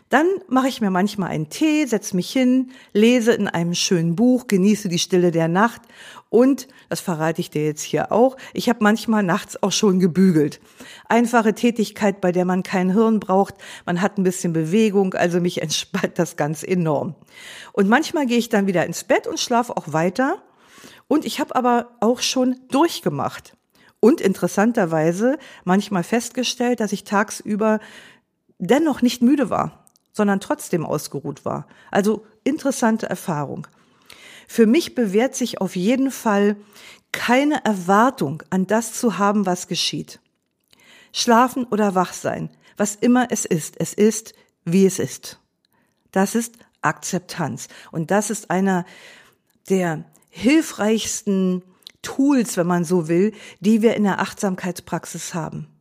Dann 0.08 0.26
mache 0.48 0.68
ich 0.68 0.80
mir 0.80 0.90
manchmal 0.90 1.30
einen 1.30 1.48
Tee, 1.48 1.84
setze 1.84 2.14
mich 2.14 2.30
hin, 2.30 2.70
lese 2.92 3.32
in 3.32 3.48
einem 3.48 3.74
schönen 3.74 4.14
Buch, 4.14 4.46
genieße 4.46 4.88
die 4.88 5.00
Stille 5.00 5.32
der 5.32 5.48
Nacht 5.48 5.82
und, 6.28 6.68
das 6.88 7.00
verrate 7.00 7.40
ich 7.40 7.50
dir 7.50 7.64
jetzt 7.64 7.82
hier 7.82 8.12
auch, 8.12 8.36
ich 8.52 8.68
habe 8.68 8.84
manchmal 8.84 9.24
nachts 9.24 9.60
auch 9.62 9.72
schon 9.72 9.98
gebügelt. 9.98 10.60
Einfache 11.08 11.54
Tätigkeit, 11.54 12.20
bei 12.20 12.30
der 12.30 12.44
man 12.44 12.62
kein 12.62 12.92
Hirn 12.92 13.18
braucht, 13.18 13.54
man 13.84 14.00
hat 14.00 14.16
ein 14.16 14.22
bisschen 14.22 14.52
Bewegung, 14.52 15.14
also 15.14 15.40
mich 15.40 15.60
entspannt 15.62 16.18
das 16.18 16.36
ganz 16.36 16.62
enorm. 16.62 17.16
Und 17.72 17.88
manchmal 17.88 18.26
gehe 18.26 18.38
ich 18.38 18.48
dann 18.48 18.68
wieder 18.68 18.86
ins 18.86 19.02
Bett 19.02 19.26
und 19.26 19.40
schlafe 19.40 19.76
auch 19.76 19.92
weiter. 19.92 20.42
Und 21.08 21.24
ich 21.24 21.40
habe 21.40 21.54
aber 21.56 21.96
auch 22.00 22.20
schon 22.20 22.56
durchgemacht. 22.70 23.56
Und 23.98 24.20
interessanterweise 24.20 25.38
manchmal 25.64 26.04
festgestellt, 26.04 26.80
dass 26.80 26.92
ich 26.92 27.04
tagsüber 27.04 27.80
dennoch 28.58 29.02
nicht 29.02 29.22
müde 29.22 29.50
war 29.50 29.85
sondern 30.16 30.40
trotzdem 30.40 30.86
ausgeruht 30.86 31.44
war. 31.44 31.68
Also 31.90 32.24
interessante 32.42 33.06
Erfahrung. 33.06 33.66
Für 34.48 34.66
mich 34.66 34.94
bewährt 34.94 35.34
sich 35.34 35.60
auf 35.60 35.76
jeden 35.76 36.10
Fall 36.10 36.56
keine 37.12 37.62
Erwartung 37.66 38.42
an 38.48 38.66
das 38.66 38.94
zu 38.94 39.18
haben, 39.18 39.44
was 39.44 39.68
geschieht. 39.68 40.20
Schlafen 41.12 41.64
oder 41.64 41.94
wach 41.94 42.14
sein, 42.14 42.48
was 42.78 42.94
immer 42.94 43.28
es 43.30 43.44
ist, 43.44 43.78
es 43.78 43.92
ist, 43.92 44.32
wie 44.64 44.86
es 44.86 44.98
ist. 44.98 45.38
Das 46.12 46.34
ist 46.34 46.54
Akzeptanz. 46.80 47.68
Und 47.92 48.10
das 48.10 48.30
ist 48.30 48.50
einer 48.50 48.86
der 49.68 50.04
hilfreichsten 50.30 51.62
Tools, 52.00 52.56
wenn 52.56 52.66
man 52.66 52.84
so 52.84 53.08
will, 53.08 53.32
die 53.60 53.82
wir 53.82 53.96
in 53.96 54.04
der 54.04 54.20
Achtsamkeitspraxis 54.20 55.34
haben. 55.34 55.75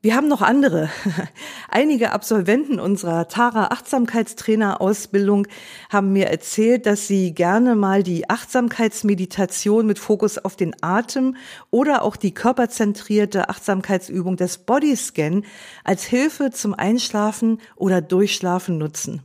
Wir 0.00 0.14
haben 0.14 0.28
noch 0.28 0.42
andere. 0.42 0.90
Einige 1.68 2.12
Absolventen 2.12 2.78
unserer 2.78 3.26
Tara 3.26 3.72
Achtsamkeitstrainer 3.72 4.80
Ausbildung 4.80 5.48
haben 5.90 6.12
mir 6.12 6.28
erzählt, 6.28 6.86
dass 6.86 7.08
sie 7.08 7.34
gerne 7.34 7.74
mal 7.74 8.04
die 8.04 8.30
Achtsamkeitsmeditation 8.30 9.88
mit 9.88 9.98
Fokus 9.98 10.38
auf 10.38 10.54
den 10.54 10.76
Atem 10.82 11.34
oder 11.70 12.02
auch 12.02 12.14
die 12.14 12.32
körperzentrierte 12.32 13.48
Achtsamkeitsübung 13.48 14.36
des 14.36 14.58
Bodyscan 14.58 15.44
als 15.82 16.04
Hilfe 16.04 16.52
zum 16.52 16.74
Einschlafen 16.74 17.60
oder 17.74 18.00
Durchschlafen 18.00 18.78
nutzen. 18.78 19.24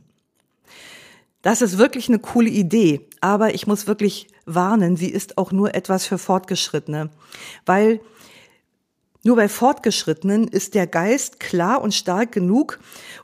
Das 1.42 1.62
ist 1.62 1.78
wirklich 1.78 2.08
eine 2.08 2.18
coole 2.18 2.50
Idee, 2.50 3.06
aber 3.20 3.54
ich 3.54 3.68
muss 3.68 3.86
wirklich 3.86 4.26
warnen, 4.44 4.96
sie 4.96 5.10
ist 5.10 5.38
auch 5.38 5.52
nur 5.52 5.76
etwas 5.76 6.04
für 6.04 6.18
Fortgeschrittene, 6.18 7.10
weil 7.64 8.00
nur 9.24 9.36
bei 9.36 9.48
Fortgeschrittenen 9.48 10.46
ist 10.46 10.74
der 10.74 10.86
Geist 10.86 11.40
klar 11.40 11.80
und 11.80 11.94
stark 11.94 12.30
genug, 12.30 12.78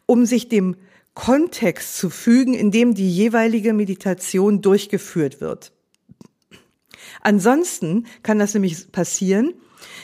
um 0.06 0.24
sich 0.24 0.48
dem 0.48 0.76
Kontext 1.12 1.98
zu 1.98 2.08
fügen, 2.08 2.54
in 2.54 2.70
dem 2.70 2.94
die 2.94 3.14
jeweilige 3.14 3.74
Meditation 3.74 4.62
durchgeführt 4.62 5.42
wird. 5.42 5.72
Ansonsten 7.20 8.06
kann 8.22 8.38
das 8.38 8.54
nämlich 8.54 8.90
passieren, 8.92 9.52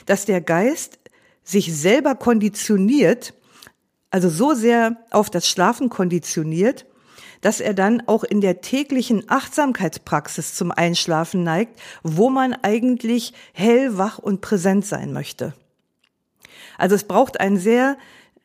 dass 0.04 0.26
der 0.26 0.42
Geist 0.42 0.98
sich 1.42 1.74
selber 1.74 2.14
konditioniert, 2.14 3.32
also 4.10 4.28
so 4.28 4.52
sehr 4.52 4.98
auf 5.10 5.30
das 5.30 5.48
Schlafen 5.48 5.88
konditioniert, 5.88 6.84
dass 7.40 7.60
er 7.60 7.72
dann 7.72 8.02
auch 8.06 8.24
in 8.24 8.42
der 8.42 8.60
täglichen 8.60 9.30
Achtsamkeitspraxis 9.30 10.54
zum 10.54 10.72
Einschlafen 10.72 11.42
neigt, 11.42 11.80
wo 12.02 12.28
man 12.28 12.52
eigentlich 12.52 13.32
hellwach 13.54 14.18
und 14.18 14.42
präsent 14.42 14.84
sein 14.84 15.14
möchte. 15.14 15.54
Also 16.78 16.94
es 16.94 17.04
braucht 17.04 17.40
einen 17.40 17.58
sehr 17.58 17.96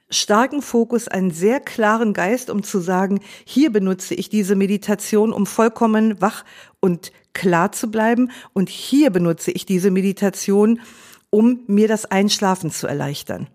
starken 0.10 0.62
Fokus, 0.62 1.08
einen 1.08 1.32
sehr 1.32 1.60
klaren 1.60 2.14
Geist, 2.14 2.50
um 2.50 2.64
zu 2.64 2.80
sagen, 2.80 3.22
hier 3.46 3.72
benutze 3.72 4.14
ich 4.14 4.30
diese 4.30 4.56
Meditation, 4.56 5.32
um 5.32 5.46
vollkommen 5.46 6.22
wach 6.22 6.44
und 6.80 7.12
klar 7.34 7.72
zu 7.72 7.90
bleiben 7.90 8.32
und 8.54 8.70
hier 8.70 9.10
benutze 9.10 9.52
ich 9.52 9.66
diese 9.66 9.90
Meditation, 9.90 10.82
um 11.30 11.62
mir 11.68 11.88
das 11.88 12.06
Einschlafen 12.06 12.72
zu 12.72 12.88
erleichtern. 12.88 13.48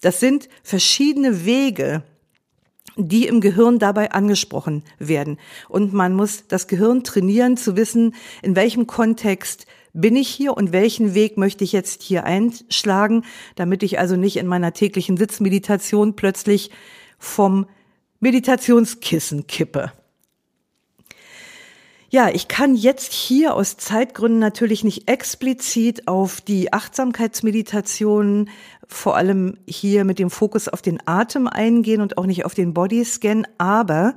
Das 0.00 0.20
sind 0.20 0.48
verschiedene 0.62 1.44
Wege, 1.44 2.02
die 2.96 3.26
im 3.26 3.40
Gehirn 3.40 3.78
dabei 3.78 4.10
angesprochen 4.12 4.82
werden. 4.98 5.38
Und 5.68 5.92
man 5.92 6.14
muss 6.14 6.44
das 6.48 6.66
Gehirn 6.66 7.04
trainieren, 7.04 7.56
zu 7.56 7.76
wissen, 7.76 8.14
in 8.42 8.56
welchem 8.56 8.86
Kontext 8.86 9.66
bin 9.92 10.16
ich 10.16 10.28
hier 10.28 10.56
und 10.56 10.72
welchen 10.72 11.14
Weg 11.14 11.36
möchte 11.36 11.64
ich 11.64 11.72
jetzt 11.72 12.02
hier 12.02 12.24
einschlagen, 12.24 13.24
damit 13.56 13.82
ich 13.82 13.98
also 13.98 14.16
nicht 14.16 14.36
in 14.36 14.46
meiner 14.46 14.72
täglichen 14.72 15.16
Sitzmeditation 15.16 16.16
plötzlich 16.16 16.70
vom 17.18 17.66
Meditationskissen 18.20 19.46
kippe. 19.46 19.92
Ja, 22.12 22.28
ich 22.28 22.48
kann 22.48 22.74
jetzt 22.74 23.12
hier 23.12 23.54
aus 23.54 23.76
Zeitgründen 23.76 24.40
natürlich 24.40 24.82
nicht 24.82 25.08
explizit 25.08 26.08
auf 26.08 26.40
die 26.40 26.72
Achtsamkeitsmeditation, 26.72 28.50
vor 28.88 29.16
allem 29.16 29.58
hier 29.64 30.04
mit 30.04 30.18
dem 30.18 30.28
Fokus 30.28 30.68
auf 30.68 30.82
den 30.82 30.98
Atem 31.06 31.46
eingehen 31.46 32.00
und 32.00 32.18
auch 32.18 32.26
nicht 32.26 32.44
auf 32.44 32.54
den 32.54 32.74
Bodyscan, 32.74 33.46
aber 33.58 34.16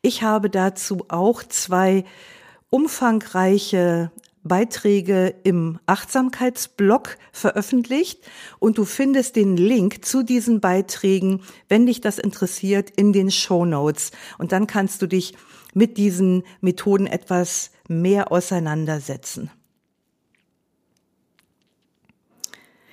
ich 0.00 0.22
habe 0.22 0.48
dazu 0.48 1.06
auch 1.08 1.42
zwei 1.42 2.04
umfangreiche 2.70 4.12
Beiträge 4.44 5.34
im 5.42 5.80
Achtsamkeitsblog 5.86 7.16
veröffentlicht 7.32 8.20
und 8.58 8.78
du 8.78 8.84
findest 8.84 9.36
den 9.36 9.56
Link 9.56 10.04
zu 10.04 10.22
diesen 10.22 10.60
Beiträgen, 10.60 11.42
wenn 11.68 11.86
dich 11.86 12.02
das 12.02 12.18
interessiert, 12.18 12.90
in 12.90 13.12
den 13.12 13.30
Show 13.30 13.64
Notes. 13.64 14.12
Und 14.38 14.52
dann 14.52 14.66
kannst 14.66 15.00
du 15.02 15.06
dich 15.06 15.34
mit 15.72 15.96
diesen 15.96 16.44
Methoden 16.60 17.06
etwas 17.06 17.70
mehr 17.88 18.30
auseinandersetzen. 18.30 19.50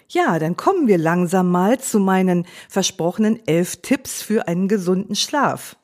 Ja, 0.07 0.39
dann 0.39 0.57
kommen 0.57 0.87
wir 0.87 0.97
langsam 0.97 1.51
mal 1.51 1.79
zu 1.79 1.99
meinen 1.99 2.45
versprochenen 2.67 3.39
elf 3.45 3.77
Tipps 3.77 4.21
für 4.21 4.47
einen 4.47 4.67
gesunden 4.67 5.15
Schlaf. 5.15 5.77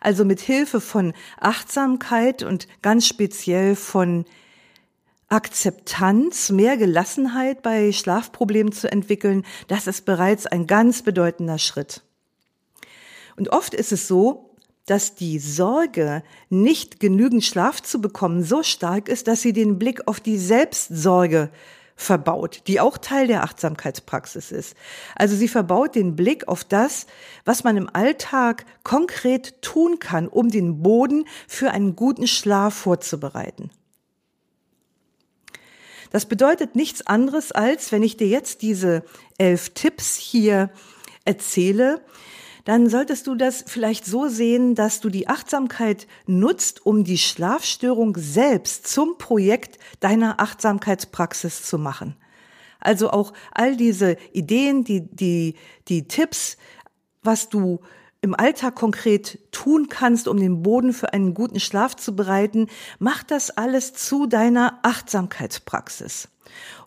Also 0.00 0.24
mit 0.24 0.40
Hilfe 0.40 0.80
von 0.80 1.12
Achtsamkeit 1.38 2.42
und 2.42 2.66
ganz 2.80 3.06
speziell 3.06 3.76
von 3.76 4.24
Akzeptanz, 5.28 6.50
mehr 6.50 6.76
Gelassenheit 6.78 7.62
bei 7.62 7.92
Schlafproblemen 7.92 8.72
zu 8.72 8.90
entwickeln, 8.90 9.44
das 9.66 9.86
ist 9.86 10.06
bereits 10.06 10.46
ein 10.46 10.66
ganz 10.66 11.02
bedeutender 11.02 11.58
Schritt. 11.58 12.02
Und 13.36 13.50
oft 13.50 13.74
ist 13.74 13.92
es 13.92 14.08
so, 14.08 14.54
dass 14.86 15.14
die 15.14 15.38
Sorge, 15.38 16.22
nicht 16.48 16.98
genügend 16.98 17.44
Schlaf 17.44 17.82
zu 17.82 18.00
bekommen, 18.00 18.42
so 18.42 18.62
stark 18.62 19.08
ist, 19.08 19.28
dass 19.28 19.42
sie 19.42 19.52
den 19.52 19.78
Blick 19.78 20.08
auf 20.08 20.18
die 20.18 20.38
Selbstsorge 20.38 21.50
verbaut, 21.94 22.62
die 22.66 22.80
auch 22.80 22.96
Teil 22.96 23.26
der 23.26 23.42
Achtsamkeitspraxis 23.42 24.50
ist. 24.50 24.76
Also 25.14 25.36
sie 25.36 25.48
verbaut 25.48 25.94
den 25.94 26.16
Blick 26.16 26.48
auf 26.48 26.64
das, 26.64 27.06
was 27.44 27.64
man 27.64 27.76
im 27.76 27.90
Alltag 27.92 28.64
konkret 28.82 29.60
tun 29.60 29.98
kann, 29.98 30.26
um 30.26 30.48
den 30.48 30.82
Boden 30.82 31.26
für 31.46 31.70
einen 31.70 31.96
guten 31.96 32.26
Schlaf 32.26 32.72
vorzubereiten. 32.72 33.70
Das 36.10 36.26
bedeutet 36.26 36.74
nichts 36.76 37.06
anderes 37.06 37.52
als, 37.52 37.92
wenn 37.92 38.02
ich 38.02 38.16
dir 38.16 38.28
jetzt 38.28 38.62
diese 38.62 39.02
elf 39.36 39.70
Tipps 39.70 40.16
hier 40.16 40.70
erzähle, 41.24 42.00
dann 42.64 42.90
solltest 42.90 43.26
du 43.26 43.34
das 43.34 43.64
vielleicht 43.66 44.04
so 44.04 44.28
sehen, 44.28 44.74
dass 44.74 45.00
du 45.00 45.08
die 45.08 45.28
Achtsamkeit 45.28 46.06
nutzt, 46.26 46.84
um 46.84 47.02
die 47.02 47.16
Schlafstörung 47.16 48.14
selbst 48.18 48.86
zum 48.86 49.16
Projekt 49.16 49.78
deiner 50.00 50.38
Achtsamkeitspraxis 50.38 51.62
zu 51.62 51.78
machen. 51.78 52.16
Also 52.78 53.10
auch 53.10 53.32
all 53.52 53.76
diese 53.76 54.16
Ideen, 54.32 54.84
die, 54.84 55.00
die, 55.00 55.54
die 55.88 56.08
Tipps, 56.08 56.58
was 57.22 57.48
du 57.48 57.80
im 58.20 58.34
Alltag 58.34 58.74
konkret 58.74 59.38
tun 59.52 59.88
kannst, 59.88 60.26
um 60.28 60.38
den 60.38 60.62
Boden 60.62 60.92
für 60.92 61.12
einen 61.12 61.34
guten 61.34 61.60
Schlaf 61.60 61.94
zu 61.96 62.16
bereiten, 62.16 62.66
mach 62.98 63.22
das 63.22 63.50
alles 63.50 63.94
zu 63.94 64.26
deiner 64.26 64.80
Achtsamkeitspraxis. 64.82 66.28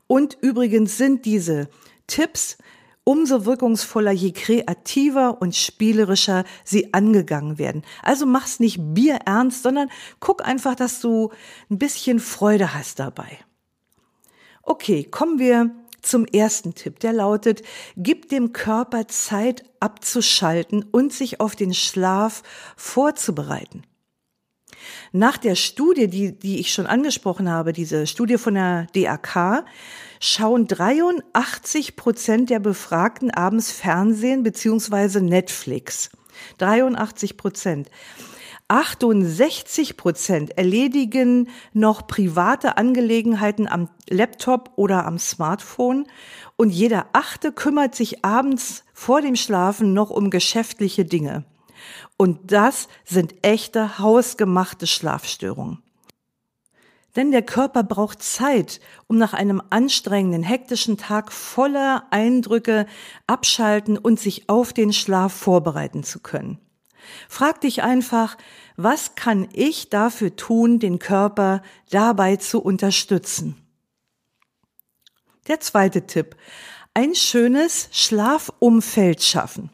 Und 0.08 0.38
übrigens 0.41 0.98
sind 0.98 1.26
diese 1.26 1.70
Tipps 2.08 2.58
umso 3.04 3.46
wirkungsvoller, 3.46 4.12
je 4.12 4.32
kreativer 4.32 5.41
und 5.41 5.56
spielerischer 5.56 6.44
sie 6.63 6.94
angegangen 6.94 7.58
werden. 7.58 7.84
Also 8.04 8.26
mach's 8.26 8.60
nicht 8.60 8.80
bierernst, 8.94 9.63
sondern 9.63 9.89
guck 10.20 10.46
einfach, 10.46 10.76
dass 10.76 11.00
du 11.00 11.32
ein 11.70 11.80
bisschen 11.80 12.20
Freude 12.20 12.74
hast 12.74 13.00
dabei. 13.00 13.39
Okay, 14.63 15.04
kommen 15.04 15.39
wir 15.39 15.72
zum 16.02 16.26
ersten 16.26 16.74
Tipp, 16.76 17.00
der 17.00 17.14
lautet, 17.14 17.62
gib 17.98 18.30
dem 18.30 18.54
Körper 18.54 19.08
Zeit 19.08 19.64
abzuschalten 19.80 20.86
und 20.92 21.14
sich 21.14 21.40
auf 21.40 21.56
den 21.56 21.74
Schlaf 21.74 22.44
vorzubereiten. 22.76 23.84
Nach 25.12 25.38
der 25.38 25.56
Studie, 25.56 26.08
die, 26.08 26.38
die 26.38 26.60
ich 26.60 26.74
schon 26.74 26.88
angesprochen 26.88 27.50
habe, 27.50 27.74
diese 27.74 28.08
Studie 28.08 28.38
von 28.38 28.56
der 28.56 28.88
DAK, 28.94 29.66
schauen 30.20 30.68
83 30.68 31.96
Prozent 31.96 32.50
der 32.50 32.60
Befragten 32.60 33.32
abends 33.32 33.72
Fernsehen 33.72 34.44
beziehungsweise 34.44 35.22
Netflix. 35.22 36.10
83 36.58 37.38
Prozent. 37.38 37.90
68 38.72 39.98
Prozent 39.98 40.58
erledigen 40.58 41.50
noch 41.74 42.08
private 42.08 42.78
Angelegenheiten 42.78 43.68
am 43.68 43.90
Laptop 44.10 44.72
oder 44.78 45.06
am 45.06 45.20
Smartphone 45.20 46.08
und 46.56 46.70
jeder 46.70 47.08
achte 47.12 47.52
kümmert 47.52 47.96
sich 47.96 48.24
abends 48.24 48.86
vor 48.94 49.22
dem 49.22 49.36
Schlafen 49.36 49.92
noch 49.92 50.10
um 50.10 50.30
geschäftliche 50.30 51.04
Dinge. 51.04 51.44
Und 52.16 52.54
das 52.54 52.88
sind 53.04 53.46
echte 53.46 54.00
hausgemachte 54.00 54.88
Schlafstörungen. 54.88 55.84
Denn 57.18 57.32
der 57.32 57.42
Körper 57.42 57.84
braucht 57.84 58.24
Zeit, 58.24 58.80
um 59.08 59.18
nach 59.18 59.34
einem 59.34 59.62
anstrengenden, 59.70 60.44
hektischen 60.44 60.96
Tag 60.96 61.34
voller 61.34 62.06
Eindrücke 62.10 62.86
abschalten 63.28 63.98
und 63.98 64.18
sich 64.18 64.48
auf 64.48 64.72
den 64.72 64.94
Schlaf 64.94 65.34
vorbereiten 65.34 66.04
zu 66.04 66.22
können. 66.22 66.58
Frag 67.30 67.62
dich 67.62 67.84
einfach, 67.84 68.38
was 68.78 69.16
kann 69.16 69.48
ich 69.54 69.90
dafür 69.90 70.36
tun, 70.36 70.80
den 70.80 71.00
Körper 71.00 71.62
dabei 71.90 72.38
zu 72.38 72.62
unterstützen? 72.62 73.56
Der 75.48 75.60
zweite 75.60 76.06
Tipp. 76.08 76.36
Ein 76.94 77.16
schönes 77.16 77.90
Schlafumfeld 77.92 79.24
schaffen. 79.24 79.70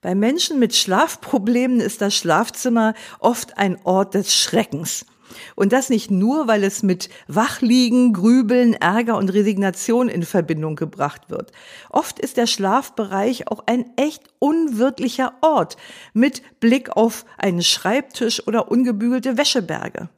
Bei 0.00 0.14
Menschen 0.14 0.58
mit 0.58 0.74
Schlafproblemen 0.74 1.80
ist 1.80 2.00
das 2.00 2.14
Schlafzimmer 2.14 2.94
oft 3.18 3.58
ein 3.58 3.78
Ort 3.84 4.14
des 4.14 4.36
Schreckens. 4.36 5.06
Und 5.54 5.72
das 5.72 5.90
nicht 5.90 6.10
nur, 6.10 6.48
weil 6.48 6.64
es 6.64 6.82
mit 6.82 7.08
Wachliegen, 7.28 8.12
Grübeln, 8.12 8.74
Ärger 8.74 9.16
und 9.16 9.30
Resignation 9.30 10.08
in 10.08 10.22
Verbindung 10.22 10.76
gebracht 10.76 11.30
wird. 11.30 11.52
Oft 11.90 12.18
ist 12.18 12.36
der 12.36 12.46
Schlafbereich 12.46 13.48
auch 13.48 13.64
ein 13.66 13.86
echt 13.96 14.22
unwirtlicher 14.38 15.34
Ort 15.40 15.76
mit 16.12 16.42
Blick 16.60 16.96
auf 16.96 17.24
einen 17.38 17.62
Schreibtisch 17.62 18.46
oder 18.46 18.70
ungebügelte 18.70 19.36
Wäscheberge. 19.36 20.08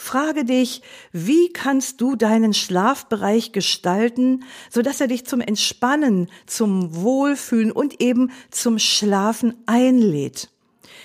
Frage 0.00 0.44
dich, 0.44 0.82
wie 1.10 1.52
kannst 1.52 2.00
du 2.00 2.14
deinen 2.14 2.54
Schlafbereich 2.54 3.50
gestalten, 3.50 4.44
so 4.70 4.80
dass 4.80 5.00
er 5.00 5.08
dich 5.08 5.26
zum 5.26 5.40
Entspannen, 5.40 6.30
zum 6.46 6.94
Wohlfühlen 6.94 7.72
und 7.72 8.00
eben 8.00 8.30
zum 8.52 8.78
Schlafen 8.78 9.54
einlädt? 9.66 10.50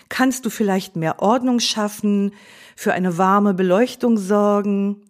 Kannst 0.09 0.45
du 0.45 0.49
vielleicht 0.49 0.95
mehr 0.95 1.21
Ordnung 1.21 1.59
schaffen, 1.59 2.33
für 2.75 2.93
eine 2.93 3.17
warme 3.17 3.53
Beleuchtung 3.53 4.17
sorgen, 4.17 5.01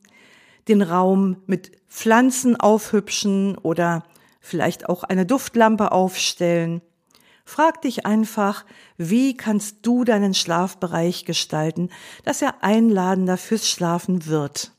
den 0.67 0.81
Raum 0.81 1.37
mit 1.45 1.71
Pflanzen 1.89 2.55
aufhübschen 2.59 3.57
oder 3.57 4.03
vielleicht 4.39 4.89
auch 4.89 5.03
eine 5.03 5.25
Duftlampe 5.25 5.91
aufstellen. 5.91 6.81
Frag 7.45 7.81
dich 7.81 8.05
einfach, 8.05 8.65
wie 8.97 9.35
kannst 9.35 9.85
du 9.85 10.03
deinen 10.03 10.33
Schlafbereich 10.33 11.25
gestalten, 11.25 11.89
dass 12.23 12.41
er 12.41 12.63
einladender 12.63 13.37
fürs 13.37 13.69
Schlafen 13.69 14.27
wird. 14.27 14.71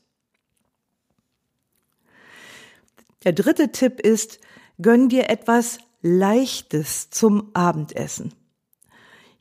Der 3.23 3.33
dritte 3.33 3.71
Tipp 3.71 3.99
ist, 3.99 4.39
gönn 4.81 5.09
dir 5.09 5.29
etwas 5.29 5.79
Leichtes 6.01 7.09
zum 7.09 7.49
Abendessen. 7.53 8.33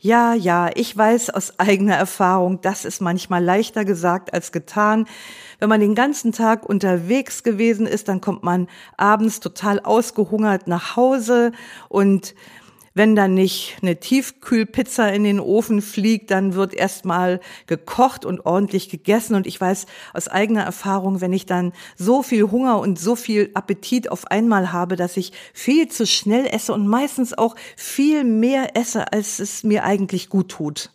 Ja, 0.06 0.34
ja, 0.34 0.68
ich 0.74 0.94
weiß 0.94 1.30
aus 1.30 1.58
eigener 1.58 1.94
Erfahrung, 1.94 2.60
das 2.60 2.84
ist 2.84 3.00
manchmal 3.00 3.42
leichter 3.42 3.86
gesagt 3.86 4.34
als 4.34 4.52
getan. 4.52 5.06
Wenn 5.60 5.70
man 5.70 5.80
den 5.80 5.94
ganzen 5.94 6.30
Tag 6.30 6.68
unterwegs 6.68 7.42
gewesen 7.42 7.86
ist, 7.86 8.08
dann 8.08 8.20
kommt 8.20 8.42
man 8.42 8.68
abends 8.98 9.40
total 9.40 9.80
ausgehungert 9.80 10.66
nach 10.66 10.96
Hause 10.96 11.52
und 11.88 12.34
wenn 12.94 13.16
dann 13.16 13.34
nicht 13.34 13.76
eine 13.82 13.98
Tiefkühlpizza 13.98 15.08
in 15.08 15.24
den 15.24 15.40
Ofen 15.40 15.82
fliegt, 15.82 16.30
dann 16.30 16.54
wird 16.54 16.74
erstmal 16.74 17.40
gekocht 17.66 18.24
und 18.24 18.46
ordentlich 18.46 18.88
gegessen. 18.88 19.34
Und 19.34 19.46
ich 19.46 19.60
weiß 19.60 19.86
aus 20.12 20.28
eigener 20.28 20.62
Erfahrung, 20.62 21.20
wenn 21.20 21.32
ich 21.32 21.44
dann 21.44 21.72
so 21.96 22.22
viel 22.22 22.50
Hunger 22.50 22.78
und 22.78 22.98
so 22.98 23.16
viel 23.16 23.50
Appetit 23.54 24.10
auf 24.10 24.28
einmal 24.28 24.72
habe, 24.72 24.94
dass 24.94 25.16
ich 25.16 25.32
viel 25.52 25.88
zu 25.88 26.06
schnell 26.06 26.46
esse 26.46 26.72
und 26.72 26.86
meistens 26.86 27.36
auch 27.36 27.56
viel 27.76 28.22
mehr 28.22 28.76
esse, 28.76 29.12
als 29.12 29.40
es 29.40 29.64
mir 29.64 29.84
eigentlich 29.84 30.28
gut 30.28 30.50
tut. 30.50 30.90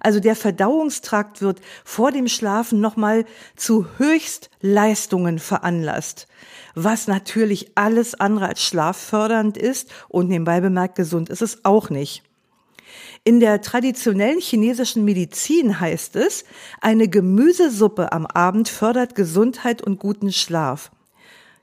Also 0.00 0.18
der 0.18 0.34
Verdauungstrakt 0.34 1.42
wird 1.42 1.60
vor 1.84 2.10
dem 2.10 2.26
Schlafen 2.26 2.80
nochmal 2.80 3.24
zu 3.54 3.86
Höchstleistungen 3.98 5.38
veranlasst 5.38 6.26
was 6.74 7.06
natürlich 7.06 7.72
alles 7.76 8.14
andere 8.14 8.48
als 8.48 8.62
schlaffördernd 8.62 9.56
ist 9.56 9.90
und 10.08 10.28
nebenbei 10.28 10.60
bemerkt 10.60 10.96
gesund 10.96 11.28
ist 11.28 11.42
es 11.42 11.64
auch 11.64 11.90
nicht. 11.90 12.22
In 13.22 13.38
der 13.38 13.60
traditionellen 13.60 14.40
chinesischen 14.40 15.04
Medizin 15.04 15.78
heißt 15.78 16.16
es, 16.16 16.44
eine 16.80 17.06
Gemüsesuppe 17.06 18.12
am 18.12 18.26
Abend 18.26 18.68
fördert 18.68 19.14
Gesundheit 19.14 19.82
und 19.82 19.98
guten 19.98 20.32
Schlaf. 20.32 20.90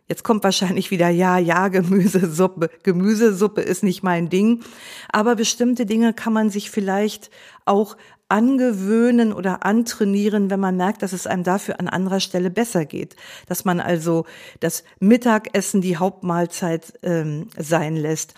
Jetzt 0.08 0.24
kommt 0.24 0.44
wahrscheinlich 0.44 0.90
wieder, 0.92 1.10
ja, 1.10 1.38
ja, 1.38 1.68
Gemüsesuppe. 1.68 2.70
Gemüsesuppe 2.84 3.62
ist 3.62 3.84
nicht 3.84 4.04
mein 4.04 4.30
Ding. 4.30 4.64
Aber 5.10 5.36
bestimmte 5.36 5.86
Dinge 5.86 6.14
kann 6.14 6.32
man 6.32 6.50
sich 6.50 6.72
vielleicht 6.72 7.30
auch 7.66 7.98
angewöhnen 8.30 9.32
oder 9.32 9.66
antrainieren, 9.66 10.50
wenn 10.50 10.60
man 10.60 10.76
merkt, 10.76 11.02
dass 11.02 11.14
es 11.14 11.28
einem 11.28 11.44
dafür 11.44 11.80
an 11.80 11.88
anderer 11.88 12.20
Stelle 12.20 12.50
besser 12.50 12.86
geht. 12.86 13.16
Dass 13.48 13.66
man 13.66 13.80
also 13.80 14.26
das 14.60 14.84
Mittagessen 15.00 15.82
die 15.82 15.98
Hauptmahlzeit 15.98 16.94
ähm, 17.04 17.48
sein 17.58 17.96
lässt. 17.96 18.34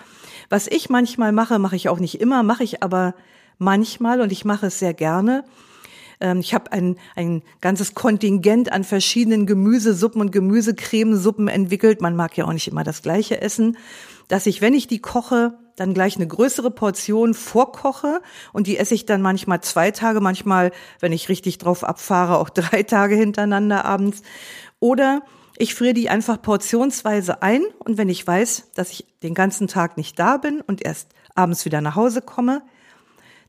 Was 0.49 0.67
ich 0.67 0.89
manchmal 0.89 1.31
mache, 1.31 1.59
mache 1.59 1.75
ich 1.75 1.89
auch 1.89 1.99
nicht 1.99 2.21
immer, 2.21 2.43
mache 2.43 2.63
ich 2.63 2.83
aber 2.83 3.15
manchmal 3.57 4.21
und 4.21 4.31
ich 4.31 4.45
mache 4.45 4.67
es 4.67 4.79
sehr 4.79 4.93
gerne. 4.93 5.43
Ähm, 6.19 6.39
ich 6.39 6.53
habe 6.53 6.71
ein, 6.71 6.97
ein 7.15 7.41
ganzes 7.61 7.93
Kontingent 7.93 8.71
an 8.71 8.83
verschiedenen 8.83 9.45
Gemüsesuppen 9.45 10.21
und 10.21 10.31
Gemüsecremesuppen 10.31 11.47
entwickelt. 11.47 12.01
Man 12.01 12.15
mag 12.15 12.35
ja 12.37 12.45
auch 12.45 12.53
nicht 12.53 12.67
immer 12.67 12.83
das 12.83 13.01
gleiche 13.01 13.41
essen. 13.41 13.77
Dass 14.27 14.45
ich, 14.45 14.61
wenn 14.61 14.73
ich 14.73 14.87
die 14.87 14.99
koche, 14.99 15.57
dann 15.79 15.93
gleich 15.93 16.17
eine 16.17 16.27
größere 16.27 16.71
Portion 16.71 17.33
vorkoche 17.33 18.21
und 18.51 18.67
die 18.67 18.77
esse 18.77 18.93
ich 18.93 19.05
dann 19.05 19.21
manchmal 19.21 19.61
zwei 19.61 19.91
Tage, 19.91 20.19
manchmal, 20.19 20.71
wenn 20.99 21.13
ich 21.13 21.29
richtig 21.29 21.57
drauf 21.57 21.83
abfahre, 21.83 22.37
auch 22.37 22.49
drei 22.49 22.83
Tage 22.83 23.15
hintereinander 23.15 23.85
abends. 23.85 24.21
Oder 24.79 25.21
ich 25.57 25.75
friere 25.75 25.93
die 25.93 26.09
einfach 26.09 26.41
portionsweise 26.41 27.41
ein 27.41 27.61
und 27.79 27.97
wenn 27.97 28.09
ich 28.09 28.25
weiß, 28.25 28.71
dass 28.75 28.91
ich 28.91 29.05
den 29.23 29.33
ganzen 29.33 29.67
Tag 29.67 29.97
nicht 29.97 30.19
da 30.19 30.37
bin 30.37 30.61
und 30.61 30.85
erst 30.85 31.09
abends 31.35 31.65
wieder 31.65 31.81
nach 31.81 31.95
Hause 31.95 32.21
komme, 32.21 32.61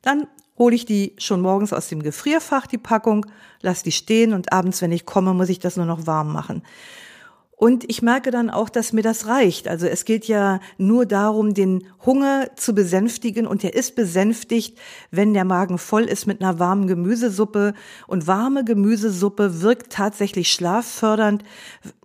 dann 0.02 0.26
hole 0.58 0.74
ich 0.74 0.84
die 0.84 1.14
schon 1.18 1.40
morgens 1.40 1.72
aus 1.72 1.88
dem 1.88 2.02
Gefrierfach, 2.02 2.66
die 2.66 2.78
Packung, 2.78 3.26
lass 3.60 3.82
die 3.82 3.92
stehen 3.92 4.34
und 4.34 4.52
abends, 4.52 4.82
wenn 4.82 4.92
ich 4.92 5.06
komme, 5.06 5.34
muss 5.34 5.48
ich 5.48 5.58
das 5.58 5.76
nur 5.76 5.86
noch 5.86 6.06
warm 6.06 6.32
machen. 6.32 6.62
Und 7.60 7.84
ich 7.90 8.00
merke 8.00 8.30
dann 8.30 8.48
auch, 8.48 8.70
dass 8.70 8.94
mir 8.94 9.02
das 9.02 9.26
reicht. 9.26 9.68
Also 9.68 9.86
es 9.86 10.06
geht 10.06 10.24
ja 10.24 10.60
nur 10.78 11.04
darum, 11.04 11.52
den 11.52 11.86
Hunger 12.06 12.48
zu 12.56 12.74
besänftigen 12.74 13.46
und 13.46 13.62
der 13.62 13.74
ist 13.74 13.94
besänftigt, 13.94 14.78
wenn 15.10 15.34
der 15.34 15.44
Magen 15.44 15.76
voll 15.76 16.04
ist 16.04 16.26
mit 16.26 16.40
einer 16.40 16.58
warmen 16.58 16.86
Gemüsesuppe. 16.86 17.74
Und 18.06 18.26
warme 18.26 18.64
Gemüsesuppe 18.64 19.60
wirkt 19.60 19.92
tatsächlich 19.92 20.50
schlaffördernd, 20.50 21.44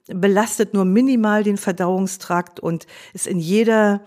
belastet 0.07 0.73
nur 0.73 0.83
minimal 0.83 1.45
den 1.45 1.55
Verdauungstrakt 1.55 2.59
und 2.59 2.85
ist 3.13 3.25
in 3.25 3.39
jeder 3.39 4.01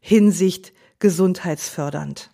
Hinsicht 0.00 0.74
gesundheitsfördernd. 0.98 2.33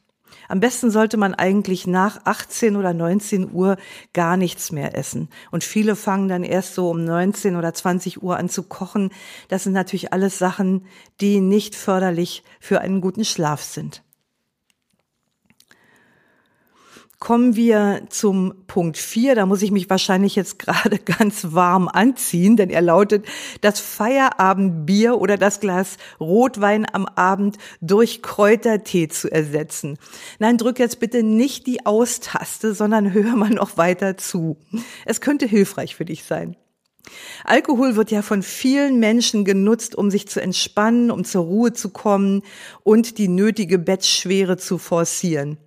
Am 0.51 0.59
besten 0.59 0.91
sollte 0.91 1.17
man 1.17 1.33
eigentlich 1.33 1.87
nach 1.87 2.23
18 2.25 2.75
oder 2.75 2.93
19 2.93 3.53
Uhr 3.53 3.77
gar 4.13 4.37
nichts 4.37 4.73
mehr 4.73 4.99
essen. 4.99 5.29
Und 5.53 5.63
viele 5.63 5.95
fangen 5.95 6.27
dann 6.27 6.43
erst 6.43 6.75
so 6.75 6.91
um 6.91 7.05
19 7.05 7.55
oder 7.55 7.73
20 7.73 8.21
Uhr 8.25 8.37
an 8.37 8.49
zu 8.49 8.65
kochen. 8.65 9.11
Das 9.47 9.63
sind 9.63 9.75
natürlich 9.75 10.13
alles 10.13 10.41
Sachen, 10.41 10.87
die 11.21 11.41
nicht 11.41 11.77
förderlich 11.77 12.43
für 12.59 12.81
einen 12.81 13.01
guten 13.01 13.25
Schlaf 13.25 13.63
sind. 13.63 14.03
Kommen 17.21 17.55
wir 17.55 18.03
zum 18.09 18.55
Punkt 18.67 18.97
4. 18.97 19.35
Da 19.35 19.47
muss 19.47 19.63
ich 19.63 19.71
mich 19.71 19.89
wahrscheinlich 19.89 20.35
jetzt 20.35 20.59
gerade 20.59 20.99
ganz 21.19 21.53
warm 21.53 21.87
anziehen, 21.87 22.57
denn 22.57 22.71
er 22.71 22.81
lautet, 22.81 23.27
das 23.61 23.79
Feierabendbier 23.79 25.21
oder 25.21 25.37
das 25.37 25.61
Glas 25.61 25.99
Rotwein 26.19 26.87
am 26.93 27.07
Abend 27.07 27.59
durch 27.81 28.23
Kräutertee 28.23 29.09
zu 29.09 29.31
ersetzen. 29.31 29.99
Nein, 30.39 30.57
drück 30.57 30.79
jetzt 30.79 30.99
bitte 30.99 31.23
nicht 31.23 31.67
die 31.67 31.85
Austaste, 31.87 32.75
sondern 32.75 33.13
hör 33.13 33.37
mal 33.37 33.51
noch 33.51 33.77
weiter 33.77 34.17
zu. 34.17 34.57
Es 35.05 35.21
könnte 35.21 35.47
hilfreich 35.47 35.95
für 35.95 36.07
dich 36.07 36.25
sein. 36.25 36.57
Alkohol 37.45 37.97
wird 37.97 38.11
ja 38.11 38.23
von 38.23 38.43
vielen 38.43 38.99
Menschen 38.99 39.45
genutzt, 39.45 39.95
um 39.95 40.11
sich 40.11 40.29
zu 40.29 40.41
entspannen, 40.41 41.11
um 41.11 41.25
zur 41.25 41.45
Ruhe 41.45 41.73
zu 41.73 41.91
kommen 41.91 42.43
und 42.83 43.19
die 43.19 43.29
nötige 43.29 43.79
Bettschwere 43.79 44.57
zu 44.57 44.79
forcieren. 44.79 45.59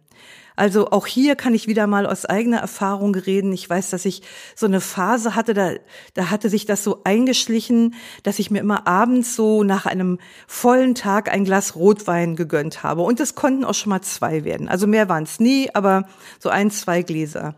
Also 0.56 0.92
auch 0.92 1.08
hier 1.08 1.36
kann 1.36 1.54
ich 1.54 1.68
wieder 1.68 1.88
mal 1.88 2.06
aus 2.06 2.26
eigener 2.26 2.60
Erfahrung 2.60 3.16
reden. 3.16 3.52
Ich 3.54 3.70
weiß, 3.70 3.89
dass 3.89 4.06
ich 4.06 4.22
so 4.56 4.66
eine 4.66 4.82
Phase 4.82 5.36
hatte, 5.36 5.54
da, 5.54 5.72
da 6.13 6.30
hatte 6.30 6.50
sich 6.50 6.66
das 6.66 6.84
so 6.84 7.02
eingeschlichen, 7.04 7.96
dass 8.24 8.39
ich 8.39 8.52
mir 8.52 8.60
immer 8.60 8.88
abends 8.88 9.36
so 9.36 9.63
nach 9.63 9.86
einem 9.86 10.20
vollen 10.48 10.96
Tag 10.96 11.32
ein 11.32 11.46
Glas 11.46 11.76
Rotwein 11.76 12.36
gegönnt 12.36 12.84
habe. 12.84 13.02
Und 13.02 13.20
es 13.20 13.36
konnten 13.36 13.66
auch 13.66 13.74
schon 13.74 13.89
mal 13.89 14.02
zwei 14.02 14.44
werden. 14.44 14.68
Also 14.68 14.88
mehr 14.88 15.10
waren 15.10 15.24
es 15.24 15.39
nie, 15.39 15.70
aber 15.74 16.08
so 16.39 16.50
ein, 16.50 16.72
zwei 16.72 17.02
Gläser. 17.02 17.56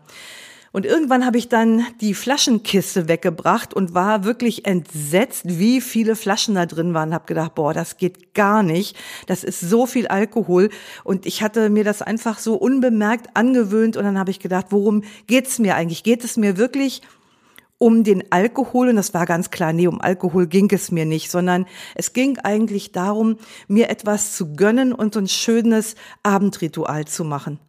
Und 0.76 0.84
irgendwann 0.84 1.24
habe 1.24 1.38
ich 1.38 1.48
dann 1.48 1.86
die 2.02 2.12
Flaschenkiste 2.12 3.08
weggebracht 3.08 3.72
und 3.72 3.94
war 3.94 4.24
wirklich 4.24 4.66
entsetzt, 4.66 5.44
wie 5.46 5.80
viele 5.80 6.14
Flaschen 6.16 6.54
da 6.54 6.66
drin 6.66 6.92
waren. 6.92 7.14
Hab 7.14 7.26
gedacht, 7.26 7.54
boah, 7.54 7.72
das 7.72 7.96
geht 7.96 8.34
gar 8.34 8.62
nicht. 8.62 8.94
Das 9.26 9.42
ist 9.42 9.58
so 9.58 9.86
viel 9.86 10.06
Alkohol. 10.06 10.68
Und 11.02 11.24
ich 11.24 11.40
hatte 11.40 11.70
mir 11.70 11.82
das 11.82 12.02
einfach 12.02 12.38
so 12.38 12.56
unbemerkt 12.56 13.30
angewöhnt. 13.32 13.96
Und 13.96 14.04
dann 14.04 14.18
habe 14.18 14.30
ich 14.30 14.38
gedacht, 14.38 14.66
worum 14.68 15.02
geht's 15.26 15.58
mir 15.58 15.76
eigentlich? 15.76 16.02
Geht 16.02 16.24
es 16.24 16.36
mir 16.36 16.58
wirklich 16.58 17.00
um 17.78 18.04
den 18.04 18.30
Alkohol 18.30 18.90
und 18.90 18.96
das 18.96 19.14
war 19.14 19.24
ganz 19.24 19.50
klar, 19.50 19.72
nee, 19.72 19.86
um 19.86 20.02
Alkohol 20.02 20.46
ging 20.46 20.70
es 20.72 20.90
mir 20.90 21.06
nicht, 21.06 21.30
sondern 21.30 21.64
es 21.94 22.12
ging 22.12 22.38
eigentlich 22.38 22.92
darum, 22.92 23.38
mir 23.66 23.88
etwas 23.88 24.36
zu 24.36 24.52
gönnen 24.52 24.92
und 24.92 25.14
so 25.14 25.20
ein 25.20 25.28
schönes 25.28 25.94
Abendritual 26.22 27.06
zu 27.06 27.24
machen 27.24 27.60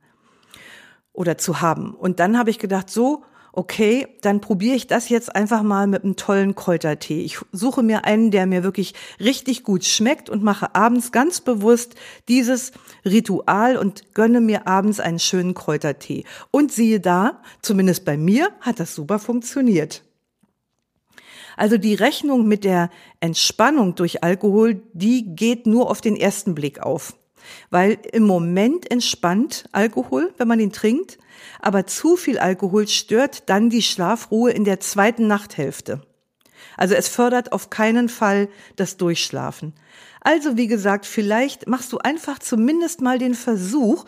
oder 1.17 1.37
zu 1.37 1.61
haben. 1.61 1.93
Und 1.93 2.19
dann 2.19 2.37
habe 2.37 2.51
ich 2.51 2.59
gedacht, 2.59 2.89
so, 2.89 3.23
okay, 3.51 4.07
dann 4.21 4.39
probiere 4.39 4.75
ich 4.75 4.85
das 4.85 5.09
jetzt 5.09 5.35
einfach 5.35 5.63
mal 5.63 5.87
mit 5.87 6.03
einem 6.03 6.15
tollen 6.15 6.53
Kräutertee. 6.53 7.21
Ich 7.21 7.39
suche 7.51 7.81
mir 7.81 8.05
einen, 8.05 8.29
der 8.29 8.45
mir 8.45 8.63
wirklich 8.63 8.93
richtig 9.19 9.63
gut 9.63 9.83
schmeckt 9.83 10.29
und 10.29 10.43
mache 10.43 10.75
abends 10.75 11.11
ganz 11.11 11.41
bewusst 11.41 11.95
dieses 12.27 12.71
Ritual 13.03 13.77
und 13.77 14.13
gönne 14.13 14.41
mir 14.41 14.67
abends 14.67 14.99
einen 14.99 15.17
schönen 15.17 15.55
Kräutertee. 15.55 16.23
Und 16.51 16.71
siehe 16.71 16.99
da, 16.99 17.41
zumindest 17.63 18.05
bei 18.05 18.15
mir 18.15 18.51
hat 18.61 18.79
das 18.79 18.93
super 18.93 19.17
funktioniert. 19.17 20.03
Also 21.55 21.79
die 21.79 21.95
Rechnung 21.95 22.47
mit 22.47 22.63
der 22.63 22.91
Entspannung 23.21 23.95
durch 23.95 24.23
Alkohol, 24.23 24.83
die 24.93 25.35
geht 25.35 25.65
nur 25.65 25.89
auf 25.89 25.99
den 25.99 26.15
ersten 26.15 26.53
Blick 26.53 26.83
auf. 26.83 27.17
Weil 27.69 27.97
im 28.11 28.23
Moment 28.23 28.89
entspannt 28.91 29.65
Alkohol, 29.71 30.33
wenn 30.37 30.47
man 30.47 30.59
ihn 30.59 30.71
trinkt, 30.71 31.17
aber 31.59 31.85
zu 31.85 32.15
viel 32.17 32.39
Alkohol 32.39 32.87
stört 32.87 33.49
dann 33.49 33.69
die 33.69 33.81
Schlafruhe 33.81 34.51
in 34.51 34.63
der 34.63 34.79
zweiten 34.79 35.27
Nachthälfte. 35.27 36.01
Also 36.75 36.95
es 36.95 37.07
fördert 37.07 37.51
auf 37.51 37.69
keinen 37.69 38.09
Fall 38.09 38.49
das 38.75 38.97
Durchschlafen. 38.97 39.73
Also 40.21 40.57
wie 40.57 40.67
gesagt, 40.67 41.05
vielleicht 41.05 41.67
machst 41.67 41.93
du 41.93 41.99
einfach 41.99 42.39
zumindest 42.39 43.01
mal 43.01 43.17
den 43.17 43.33
Versuch 43.33 44.05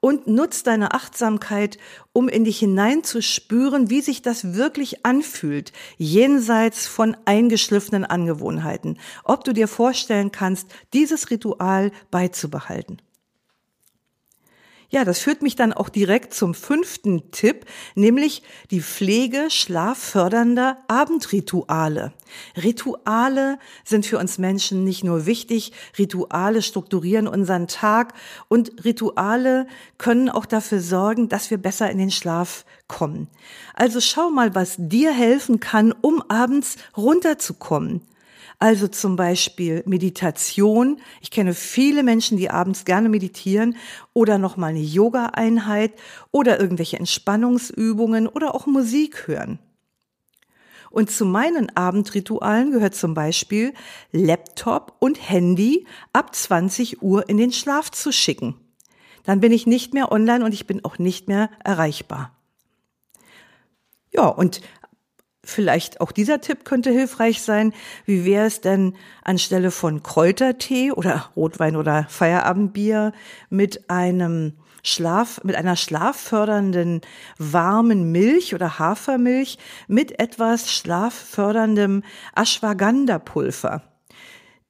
und 0.00 0.26
nutzt 0.26 0.66
deine 0.66 0.94
Achtsamkeit, 0.94 1.78
um 2.12 2.28
in 2.28 2.44
dich 2.44 2.58
hineinzuspüren, 2.58 3.90
wie 3.90 4.00
sich 4.00 4.22
das 4.22 4.54
wirklich 4.54 5.04
anfühlt, 5.04 5.72
jenseits 5.96 6.86
von 6.86 7.16
eingeschliffenen 7.24 8.04
Angewohnheiten. 8.04 8.98
Ob 9.24 9.44
du 9.44 9.52
dir 9.52 9.68
vorstellen 9.68 10.30
kannst, 10.30 10.68
dieses 10.92 11.30
Ritual 11.30 11.90
beizubehalten. 12.10 13.02
Ja, 14.90 15.04
das 15.04 15.18
führt 15.18 15.42
mich 15.42 15.54
dann 15.54 15.74
auch 15.74 15.90
direkt 15.90 16.32
zum 16.32 16.54
fünften 16.54 17.30
Tipp, 17.30 17.66
nämlich 17.94 18.42
die 18.70 18.80
Pflege 18.80 19.50
schlaffördernder 19.50 20.78
Abendrituale. 20.88 22.14
Rituale 22.56 23.58
sind 23.84 24.06
für 24.06 24.18
uns 24.18 24.38
Menschen 24.38 24.84
nicht 24.84 25.04
nur 25.04 25.26
wichtig, 25.26 25.72
Rituale 25.98 26.62
strukturieren 26.62 27.28
unseren 27.28 27.68
Tag 27.68 28.14
und 28.48 28.82
Rituale 28.86 29.66
können 29.98 30.30
auch 30.30 30.46
dafür 30.46 30.80
sorgen, 30.80 31.28
dass 31.28 31.50
wir 31.50 31.58
besser 31.58 31.90
in 31.90 31.98
den 31.98 32.10
Schlaf 32.10 32.64
kommen. 32.86 33.28
Also 33.74 34.00
schau 34.00 34.30
mal, 34.30 34.54
was 34.54 34.76
dir 34.78 35.12
helfen 35.12 35.60
kann, 35.60 35.92
um 35.92 36.22
abends 36.30 36.76
runterzukommen. 36.96 38.00
Also 38.60 38.88
zum 38.88 39.14
Beispiel 39.14 39.84
Meditation. 39.86 41.00
Ich 41.20 41.30
kenne 41.30 41.54
viele 41.54 42.02
Menschen, 42.02 42.36
die 42.36 42.50
abends 42.50 42.84
gerne 42.84 43.08
meditieren 43.08 43.76
oder 44.14 44.36
nochmal 44.38 44.70
eine 44.70 44.80
Yoga-Einheit 44.80 45.92
oder 46.32 46.58
irgendwelche 46.58 46.98
Entspannungsübungen 46.98 48.26
oder 48.26 48.54
auch 48.54 48.66
Musik 48.66 49.28
hören. 49.28 49.60
Und 50.90 51.10
zu 51.10 51.24
meinen 51.24 51.74
Abendritualen 51.76 52.72
gehört 52.72 52.96
zum 52.96 53.14
Beispiel 53.14 53.74
Laptop 54.10 54.96
und 54.98 55.16
Handy 55.28 55.86
ab 56.12 56.34
20 56.34 57.02
Uhr 57.02 57.28
in 57.28 57.36
den 57.36 57.52
Schlaf 57.52 57.90
zu 57.90 58.10
schicken. 58.10 58.56
Dann 59.24 59.40
bin 59.40 59.52
ich 59.52 59.66
nicht 59.66 59.94
mehr 59.94 60.10
online 60.10 60.44
und 60.44 60.52
ich 60.52 60.66
bin 60.66 60.84
auch 60.84 60.98
nicht 60.98 61.28
mehr 61.28 61.50
erreichbar. 61.62 62.34
Ja, 64.10 64.26
und 64.26 64.62
Vielleicht 65.50 66.02
auch 66.02 66.12
dieser 66.12 66.42
Tipp 66.42 66.66
könnte 66.66 66.90
hilfreich 66.90 67.40
sein. 67.40 67.72
Wie 68.04 68.26
wäre 68.26 68.44
es 68.44 68.60
denn 68.60 68.94
anstelle 69.24 69.70
von 69.70 70.02
Kräutertee 70.02 70.92
oder 70.92 71.30
Rotwein 71.36 71.74
oder 71.74 72.04
Feierabendbier 72.10 73.12
mit 73.48 73.88
einem 73.88 74.58
Schlaf, 74.82 75.40
mit 75.44 75.56
einer 75.56 75.76
schlaffördernden 75.76 77.00
warmen 77.38 78.12
Milch 78.12 78.54
oder 78.54 78.78
Hafermilch 78.78 79.56
mit 79.86 80.20
etwas 80.20 80.70
schlafförderndem 80.70 82.02
Ashwagandha-Pulver? 82.36 83.80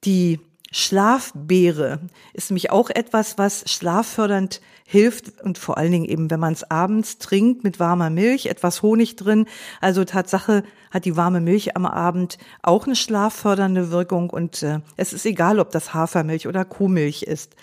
Die 0.05 0.39
Schlafbeere 0.71 1.99
ist 2.33 2.51
nämlich 2.51 2.71
auch 2.71 2.89
etwas, 2.89 3.37
was 3.37 3.63
schlaffördernd 3.69 4.61
hilft 4.85 5.41
und 5.41 5.57
vor 5.57 5.77
allen 5.77 5.91
Dingen 5.91 6.05
eben, 6.05 6.31
wenn 6.31 6.39
man 6.39 6.53
es 6.53 6.69
abends 6.69 7.17
trinkt 7.17 7.63
mit 7.63 7.79
warmer 7.79 8.09
Milch, 8.09 8.47
etwas 8.47 8.81
Honig 8.81 9.15
drin. 9.15 9.45
Also 9.81 10.03
Tatsache 10.03 10.63
hat 10.91 11.05
die 11.05 11.15
warme 11.15 11.41
Milch 11.41 11.75
am 11.75 11.85
Abend 11.85 12.37
auch 12.63 12.85
eine 12.85 12.95
schlaffördernde 12.95 13.91
Wirkung 13.91 14.29
und 14.29 14.63
äh, 14.63 14.79
es 14.97 15.13
ist 15.13 15.25
egal, 15.25 15.59
ob 15.59 15.71
das 15.71 15.93
Hafermilch 15.93 16.47
oder 16.47 16.65
Kuhmilch 16.65 17.23
ist. 17.23 17.55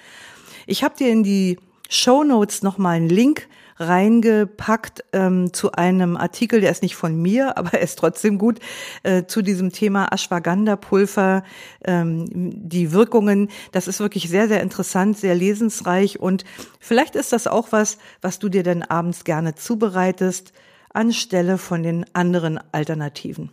Ich 0.66 0.85
habe 0.85 0.97
dir 0.97 1.11
in 1.11 1.22
die 1.22 1.59
Show 1.89 2.24
Notes 2.24 2.62
noch 2.62 2.78
mal 2.78 2.91
einen 2.91 3.09
Link 3.09 3.49
reingepackt 3.79 5.05
ähm, 5.12 5.53
zu 5.53 5.72
einem 5.72 6.16
Artikel, 6.16 6.61
der 6.61 6.70
ist 6.70 6.83
nicht 6.83 6.97
von 6.97 7.20
mir, 7.20 7.57
aber 7.59 7.74
er 7.74 7.81
ist 7.81 7.99
trotzdem 7.99 8.39
gut, 8.39 8.61
äh, 9.03 9.24
zu 9.24 9.43
diesem 9.43 9.72
Thema 9.72 10.12
Ashwagandha-Pulver, 10.12 11.45
ähm, 11.85 12.27
die 12.31 12.93
Wirkungen. 12.93 13.49
Das 13.72 13.89
ist 13.89 14.01
wirklich 14.01 14.29
sehr, 14.29 14.49
sehr 14.49 14.62
interessant, 14.62 15.18
sehr 15.18 15.35
lesensreich 15.35 16.20
und 16.20 16.45
vielleicht 16.81 17.16
ist 17.16 17.33
das 17.33 17.47
auch 17.47 17.72
was, 17.72 17.99
was 18.22 18.39
du 18.39 18.49
dir 18.49 18.62
dann 18.62 18.83
abends 18.83 19.24
gerne 19.24 19.55
zubereitest, 19.55 20.53
anstelle 20.93 21.59
von 21.59 21.83
den 21.83 22.07
anderen 22.14 22.59
Alternativen. 22.72 23.51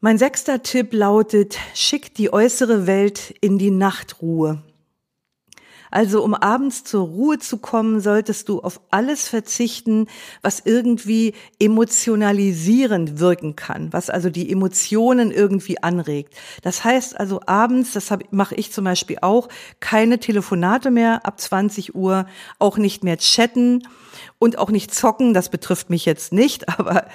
Mein 0.00 0.16
sechster 0.16 0.62
Tipp 0.62 0.92
lautet, 0.92 1.58
schick 1.74 2.14
die 2.14 2.32
äußere 2.32 2.86
Welt 2.86 3.34
in 3.40 3.58
die 3.58 3.72
Nachtruhe. 3.72 4.62
Also 5.90 6.22
um 6.22 6.34
abends 6.34 6.84
zur 6.84 7.06
Ruhe 7.06 7.38
zu 7.38 7.58
kommen, 7.58 8.00
solltest 8.00 8.48
du 8.48 8.60
auf 8.60 8.80
alles 8.90 9.28
verzichten, 9.28 10.06
was 10.42 10.60
irgendwie 10.64 11.34
emotionalisierend 11.58 13.18
wirken 13.18 13.56
kann, 13.56 13.92
was 13.92 14.10
also 14.10 14.30
die 14.30 14.50
Emotionen 14.50 15.30
irgendwie 15.30 15.82
anregt. 15.82 16.34
Das 16.62 16.84
heißt 16.84 17.18
also 17.18 17.40
abends, 17.46 17.92
das 17.92 18.10
mache 18.30 18.54
ich 18.54 18.72
zum 18.72 18.84
Beispiel 18.84 19.18
auch, 19.22 19.48
keine 19.80 20.18
Telefonate 20.18 20.90
mehr 20.90 21.24
ab 21.26 21.40
20 21.40 21.94
Uhr, 21.94 22.26
auch 22.58 22.78
nicht 22.78 23.04
mehr 23.04 23.18
chatten 23.18 23.82
und 24.38 24.58
auch 24.58 24.70
nicht 24.70 24.94
zocken. 24.94 25.34
Das 25.34 25.48
betrifft 25.48 25.90
mich 25.90 26.04
jetzt 26.04 26.32
nicht, 26.32 26.68
aber 26.78 27.06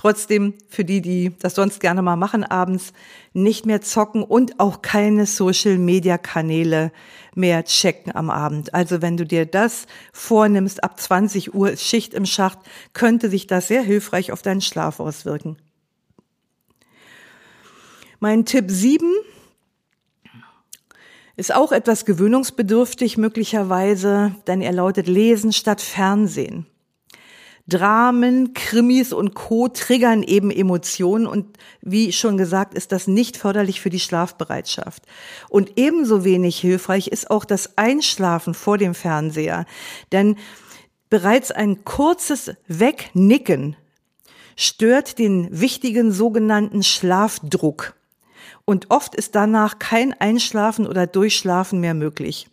Trotzdem 0.00 0.54
für 0.66 0.82
die, 0.82 1.02
die 1.02 1.36
das 1.40 1.56
sonst 1.56 1.78
gerne 1.78 2.00
mal 2.00 2.16
machen 2.16 2.42
abends, 2.42 2.94
nicht 3.34 3.66
mehr 3.66 3.82
zocken 3.82 4.22
und 4.22 4.58
auch 4.58 4.80
keine 4.80 5.26
Social-Media-Kanäle 5.26 6.90
mehr 7.34 7.64
checken 7.66 8.14
am 8.14 8.30
Abend. 8.30 8.72
Also 8.72 9.02
wenn 9.02 9.18
du 9.18 9.26
dir 9.26 9.44
das 9.44 9.84
vornimmst, 10.14 10.82
ab 10.82 10.98
20 10.98 11.54
Uhr 11.54 11.72
ist 11.72 11.84
Schicht 11.84 12.14
im 12.14 12.24
Schacht, 12.24 12.60
könnte 12.94 13.28
sich 13.28 13.46
das 13.46 13.68
sehr 13.68 13.82
hilfreich 13.82 14.32
auf 14.32 14.40
deinen 14.40 14.62
Schlaf 14.62 15.00
auswirken. 15.00 15.58
Mein 18.20 18.46
Tipp 18.46 18.70
7 18.70 19.06
ist 21.40 21.54
auch 21.54 21.72
etwas 21.72 22.04
gewöhnungsbedürftig 22.04 23.16
möglicherweise, 23.16 24.34
denn 24.46 24.60
er 24.60 24.72
lautet 24.72 25.08
Lesen 25.08 25.54
statt 25.54 25.80
Fernsehen. 25.80 26.66
Dramen, 27.66 28.52
Krimis 28.52 29.14
und 29.14 29.32
Co. 29.34 29.68
triggern 29.68 30.22
eben 30.22 30.50
Emotionen 30.50 31.26
und 31.26 31.56
wie 31.80 32.12
schon 32.12 32.36
gesagt, 32.36 32.74
ist 32.74 32.92
das 32.92 33.06
nicht 33.06 33.38
förderlich 33.38 33.80
für 33.80 33.88
die 33.88 34.00
Schlafbereitschaft. 34.00 35.04
Und 35.48 35.78
ebenso 35.78 36.24
wenig 36.24 36.58
hilfreich 36.60 37.08
ist 37.08 37.30
auch 37.30 37.46
das 37.46 37.78
Einschlafen 37.78 38.52
vor 38.52 38.76
dem 38.76 38.94
Fernseher, 38.94 39.64
denn 40.12 40.36
bereits 41.08 41.50
ein 41.50 41.86
kurzes 41.86 42.52
Wegnicken 42.66 43.76
stört 44.56 45.18
den 45.18 45.48
wichtigen 45.58 46.12
sogenannten 46.12 46.82
Schlafdruck. 46.82 47.94
Und 48.64 48.90
oft 48.90 49.14
ist 49.14 49.34
danach 49.34 49.78
kein 49.78 50.12
Einschlafen 50.20 50.86
oder 50.86 51.06
Durchschlafen 51.06 51.80
mehr 51.80 51.94
möglich. 51.94 52.48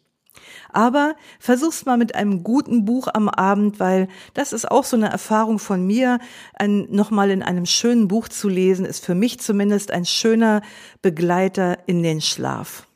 Aber 0.72 1.16
versuch's 1.40 1.86
mal 1.86 1.98
mit 1.98 2.16
einem 2.16 2.44
guten 2.44 2.86
Buch 2.86 3.08
am 3.14 3.30
Abend, 3.30 3.80
weil 3.80 4.08
das 4.34 4.54
ist 4.54 4.70
auch 4.70 4.84
so 4.84 4.96
eine 4.96 5.10
Erfahrung 5.10 5.60
von 5.60 5.86
mir. 5.86 6.20
Ein, 6.54 6.88
nochmal 6.90 7.32
in 7.32 7.44
einem 7.44 7.66
schönen 7.66 8.08
Buch 8.08 8.28
zu 8.28 8.50
lesen, 8.50 8.86
ist 8.86 9.06
für 9.06 9.16
mich 9.16 9.40
zumindest 9.40 9.92
ein 9.92 10.06
schöner 10.06 10.62
Begleiter 11.02 11.80
in 11.88 12.04
den 12.04 12.22
Schlaf. 12.22 12.88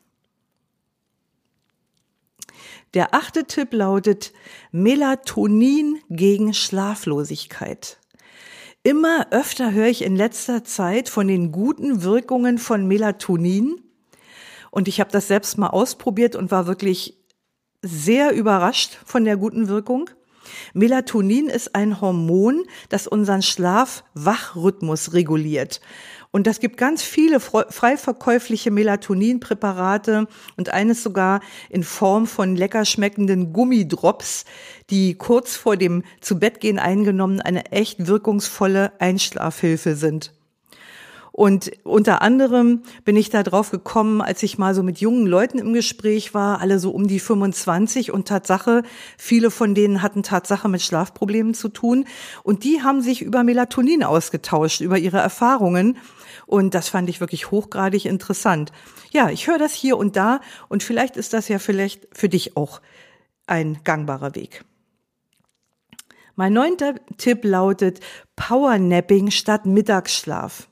Der 2.94 3.14
achte 3.14 3.46
Tipp 3.46 3.72
lautet 3.72 4.34
Melatonin 4.72 6.00
gegen 6.10 6.54
Schlaflosigkeit. 6.54 8.01
Immer 8.84 9.28
öfter 9.30 9.74
höre 9.74 9.88
ich 9.88 10.04
in 10.04 10.16
letzter 10.16 10.64
Zeit 10.64 11.08
von 11.08 11.28
den 11.28 11.52
guten 11.52 12.02
Wirkungen 12.02 12.58
von 12.58 12.88
Melatonin. 12.88 13.80
Und 14.72 14.88
ich 14.88 15.00
habe 15.00 15.12
das 15.12 15.28
selbst 15.28 15.60
mal 15.60 15.68
ausprobiert 15.68 16.36
und 16.36 16.50
war 16.50 16.66
wirklich 16.66 17.20
sehr 17.84 18.34
überrascht 18.34 18.98
von 19.06 19.24
der 19.24 19.38
guten 19.38 19.68
Wirkung. 19.68 20.10
Melatonin 20.74 21.48
ist 21.48 21.76
ein 21.76 22.02
Hormon, 22.02 22.64
das 22.90 23.06
unseren 23.06 23.44
Schlaf-Wach-Rhythmus 23.44 25.14
reguliert. 25.14 25.80
Und 26.32 26.48
das 26.48 26.62
gibt 26.62 26.78
ganz 26.78 27.04
viele 27.04 27.42
frei 27.42 27.98
verkäufliche 27.98 28.72
Melatoninpräparate 28.72 30.28
und 30.56 30.70
eines 30.70 31.04
sogar 31.04 31.42
in 31.70 31.84
Form 31.84 32.26
von 32.26 32.56
lecker 32.56 32.86
schmeckenden 32.86 33.52
Gummidrops, 33.52 34.46
die 34.90 35.16
kurz 35.16 35.58
vor 35.58 35.76
dem 35.76 36.04
Zubettgehen 36.22 36.80
eingenommen 36.80 37.42
eine 37.42 37.72
echt 37.74 38.08
wirkungsvolle 38.08 38.94
Einschlafhilfe 39.00 39.96
sind. 39.96 40.32
Und 41.34 41.72
unter 41.84 42.22
anderem 42.22 42.82
bin 43.06 43.16
ich 43.16 43.30
da 43.30 43.42
drauf 43.42 43.72
gekommen, 43.72 44.22
als 44.22 44.44
ich 44.44 44.58
mal 44.58 44.76
so 44.76 44.84
mit 44.84 45.00
jungen 45.00 45.26
Leuten 45.26 45.60
im 45.60 45.74
Gespräch 45.74 46.34
war, 46.34 46.60
alle 46.60 46.78
so 46.78 46.92
um 46.92 47.08
die 47.08 47.20
25 47.20 48.12
und 48.12 48.28
Tatsache, 48.28 48.84
viele 49.18 49.50
von 49.50 49.74
denen 49.74 50.02
hatten 50.02 50.24
Tatsache 50.24 50.68
mit 50.68 50.82
Schlafproblemen 50.82 51.54
zu 51.54 51.70
tun. 51.70 52.06
Und 52.44 52.66
die 52.66 52.84
haben 52.84 53.02
sich 53.02 53.22
über 53.22 53.44
Melatonin 53.44 54.04
ausgetauscht, 54.04 54.82
über 54.82 54.98
ihre 54.98 55.20
Erfahrungen. 55.20 55.98
Und 56.52 56.74
das 56.74 56.90
fand 56.90 57.08
ich 57.08 57.22
wirklich 57.22 57.50
hochgradig 57.50 58.04
interessant. 58.04 58.74
Ja, 59.12 59.30
ich 59.30 59.48
höre 59.48 59.58
das 59.58 59.74
hier 59.74 59.96
und 59.96 60.18
da 60.18 60.42
und 60.68 60.84
vielleicht 60.84 61.16
ist 61.16 61.32
das 61.32 61.48
ja 61.48 61.60
vielleicht 61.60 62.10
für 62.12 62.28
dich 62.28 62.58
auch 62.58 62.82
ein 63.48 63.80
gangbarer 63.86 64.36
Weg. 64.36 64.66
Mein 66.36 66.52
neunter 66.52 66.96
Tipp 67.16 67.46
lautet 67.46 68.02
Powernapping 68.36 69.32
statt 69.32 69.66
Mittagsschlaf. 69.66 70.68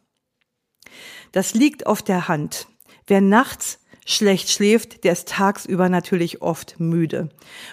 Das 1.32 1.53
liegt 1.53 1.88
auf 1.88 2.01
der 2.01 2.27
Hand. 2.27 2.67
Wer 3.07 3.21
nachts 3.21 3.80
schlecht 4.10 4.49
schläft, 4.49 5.03
der 5.03 5.14
ist 5.14 5.28
tagsüber 5.28 5.89
natürlich 5.89 6.41
oft 6.41 6.80
müde. 6.80 7.30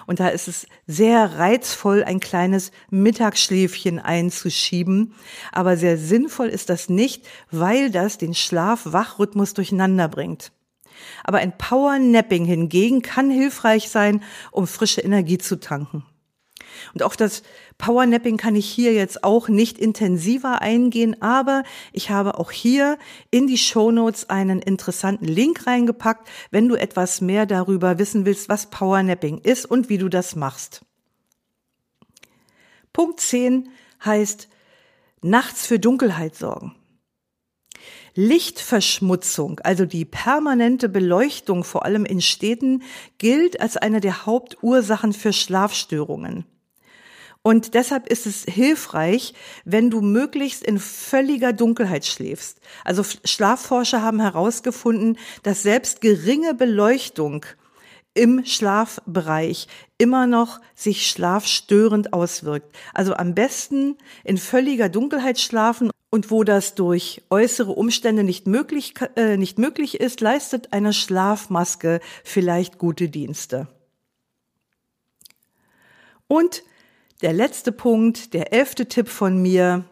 Und 0.07 0.21
da 0.21 0.29
ist 0.29 0.49
es 0.49 0.67
sehr 0.87 1.39
reizvoll, 1.39 2.05
ein 2.05 2.21
kleines 2.21 2.73
Mittagsschläfchen 2.91 3.99
einzuschieben. 3.99 5.15
Aber 5.53 5.77
sehr 5.77 5.97
sinnvoll 5.97 6.49
ist 6.49 6.69
das 6.69 6.89
nicht, 6.89 7.27
weil 7.51 7.91
das 7.91 8.19
den 8.19 8.35
Schlaf-Wach-Rhythmus 8.35 9.55
durcheinander 9.55 10.09
bringt. 10.09 10.53
Aber 11.25 11.39
ein 11.39 11.57
Power-Napping 11.57 12.45
hingegen 12.45 13.03
kann 13.03 13.31
hilfreich 13.31 13.89
sein, 13.89 14.23
um 14.51 14.67
frische 14.67 15.01
Energie 15.01 15.39
zu 15.39 15.59
tanken. 15.59 16.05
Und 16.95 17.03
auf 17.03 17.17
das 17.17 17.43
Powernapping 17.79 18.37
kann 18.37 18.57
ich 18.57 18.69
hier 18.69 18.93
jetzt 18.93 19.25
auch 19.25 19.49
nicht 19.49 19.79
intensiver 19.79 20.63
eingehen, 20.63 21.21
aber 21.23 21.63
ich 21.93 22.11
habe 22.11 22.39
auch 22.39 22.51
hier 22.51 22.99
in 23.31 23.47
die 23.47 23.59
Show 23.59 23.91
Notes 23.91 24.31
einen 24.31 24.61
interessanten 24.61 25.27
Link 25.27 25.67
reingepackt, 25.67 26.29
wenn 26.51 26.69
du 26.69 26.75
etwas 26.75 27.21
mehr 27.21 27.47
darüber 27.47 27.99
wissen 27.99 28.25
willst, 28.25 28.49
was 28.49 28.71
Powernapping 28.71 29.39
ist 29.39 29.67
und 29.67 29.89
wie 29.89 29.99
du 29.99 30.09
das 30.09 30.37
machst. 30.37 30.83
Punkt 32.93 33.21
10 33.21 33.69
heißt 34.05 34.49
nachts 35.23 35.67
für 35.67 35.79
Dunkelheit 35.79 36.35
sorgen. 36.35 36.75
Lichtverschmutzung, 38.15 39.61
also 39.61 39.85
die 39.85 40.07
permanente 40.07 40.89
Beleuchtung, 40.89 41.65
vor 41.65 41.85
allem 41.85 42.07
in 42.07 42.23
Städten, 42.23 42.83
gilt 43.19 43.61
als 43.61 43.77
eine 43.77 44.01
der 44.01 44.25
Hauptursachen 44.25 45.13
für 45.13 45.35
Schlafstörungen. 45.35 46.47
Und 47.47 47.75
deshalb 47.75 48.09
ist 48.09 48.27
es 48.27 48.43
hilfreich, 48.43 49.33
wenn 49.65 49.89
du 49.89 50.01
möglichst 50.01 50.65
in 50.65 50.81
völliger 50.81 51.53
Dunkelheit 51.53 52.05
schläfst. 52.05 52.59
Also 52.85 53.05
Schlafforscher 53.25 54.03
haben 54.03 54.19
herausgefunden, 54.19 55.17
dass 55.45 55.63
selbst 55.63 56.01
geringe 56.01 56.55
Beleuchtung 56.55 57.47
im 58.15 58.45
Schlafbereich 58.45 59.69
immer 59.97 60.27
noch 60.27 60.61
sich 60.75 61.07
schlafstörend 61.07 62.13
auswirkt. 62.13 62.75
Also 62.95 63.15
am 63.15 63.37
besten 63.37 63.97
in 64.25 64.39
völliger 64.39 64.89
Dunkelheit 64.89 65.39
schlafen 65.39 65.93
und 66.11 66.33
wo 66.33 66.43
das 66.43 66.75
durch 66.75 67.23
äußere 67.31 67.71
Umstände 67.71 68.25
nicht 68.25 68.49
möglich, 68.49 68.95
äh, 69.15 69.37
nicht 69.37 69.57
möglich 69.57 70.01
ist, 70.01 70.21
leistet 70.21 70.73
eine 70.73 70.93
Schlafmaske 70.93 72.01
vielleicht 72.25 72.79
gute 72.79 73.09
Dienste. 73.09 73.69
Und 76.27 76.65
der 77.23 77.33
letzte 77.33 77.73
Punkt, 77.73 78.35
der 78.35 78.53
elfte 78.53 78.87
Tipp 78.87 79.09
von 79.09 79.41
mir. 79.41 79.85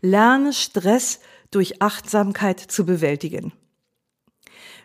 Lerne 0.00 0.52
Stress 0.52 1.20
durch 1.50 1.82
Achtsamkeit 1.82 2.60
zu 2.60 2.86
bewältigen. 2.86 3.52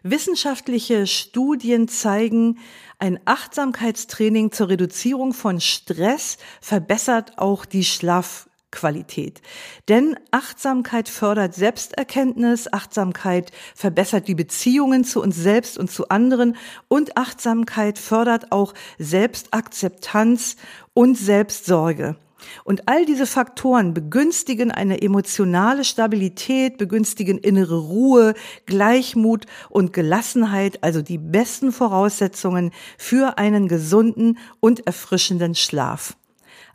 Wissenschaftliche 0.03 1.07
Studien 1.07 1.87
zeigen, 1.87 2.59
ein 2.99 3.19
Achtsamkeitstraining 3.25 4.51
zur 4.51 4.69
Reduzierung 4.69 5.33
von 5.33 5.59
Stress 5.59 6.37
verbessert 6.61 7.37
auch 7.37 7.65
die 7.65 7.83
Schlaf 7.83 8.47
Schlafqualität. 8.75 9.41
Denn 9.87 10.17
Achtsamkeit 10.31 11.09
fördert 11.09 11.55
Selbsterkenntnis, 11.55 12.71
Achtsamkeit 12.71 13.51
verbessert 13.73 14.27
die 14.27 14.35
Beziehungen 14.35 15.03
zu 15.03 15.21
uns 15.21 15.35
selbst 15.35 15.77
und 15.77 15.89
zu 15.89 16.09
anderen 16.09 16.55
und 16.87 17.17
Achtsamkeit 17.17 17.97
fördert 17.97 18.51
auch 18.51 18.73
Selbstakzeptanz 18.99 20.57
und 20.93 21.17
Selbstsorge. 21.17 22.17
Und 22.63 22.87
all 22.87 23.05
diese 23.05 23.25
Faktoren 23.25 23.95
begünstigen 23.95 24.69
eine 24.69 25.01
emotionale 25.01 25.83
Stabilität, 25.83 26.77
begünstigen 26.77 27.39
innere 27.39 27.79
Ruhe, 27.79 28.35
Gleichmut 28.67 29.45
und 29.69 29.93
Gelassenheit, 29.93 30.83
also 30.83 31.01
die 31.01 31.17
besten 31.17 31.71
Voraussetzungen 31.71 32.71
für 32.99 33.39
einen 33.39 33.67
gesunden 33.67 34.37
und 34.59 34.85
erfrischenden 34.85 35.55
Schlaf. 35.55 36.15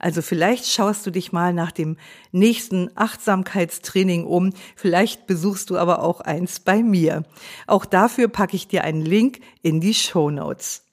Also 0.00 0.22
vielleicht 0.22 0.66
schaust 0.66 1.06
du 1.06 1.10
dich 1.10 1.30
mal 1.30 1.52
nach 1.52 1.72
dem 1.72 1.98
nächsten 2.32 2.90
Achtsamkeitstraining 2.96 4.24
um. 4.24 4.54
Vielleicht 4.74 5.26
besuchst 5.26 5.68
du 5.68 5.76
aber 5.76 6.02
auch 6.02 6.20
eins 6.22 6.58
bei 6.58 6.82
mir. 6.82 7.22
Auch 7.66 7.84
dafür 7.84 8.28
packe 8.28 8.56
ich 8.56 8.66
dir 8.66 8.82
einen 8.82 9.02
Link 9.02 9.40
in 9.62 9.80
die 9.80 9.94
Show 9.94 10.30
Notes. 10.30 10.84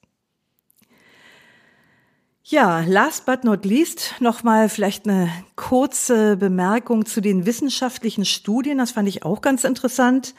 Ja, 2.44 2.82
last 2.82 3.26
but 3.26 3.44
not 3.44 3.66
least 3.66 4.16
nochmal 4.20 4.70
vielleicht 4.70 5.08
eine 5.08 5.30
kurze 5.56 6.38
Bemerkung 6.38 7.06
zu 7.06 7.22
den 7.22 7.46
wissenschaftlichen 7.46 8.26
Studien. 8.26 8.78
Das 8.78 8.92
fand 8.92 9.08
ich 9.08 9.24
auch 9.24 9.42
ganz 9.42 9.64
interessant. 9.64 10.36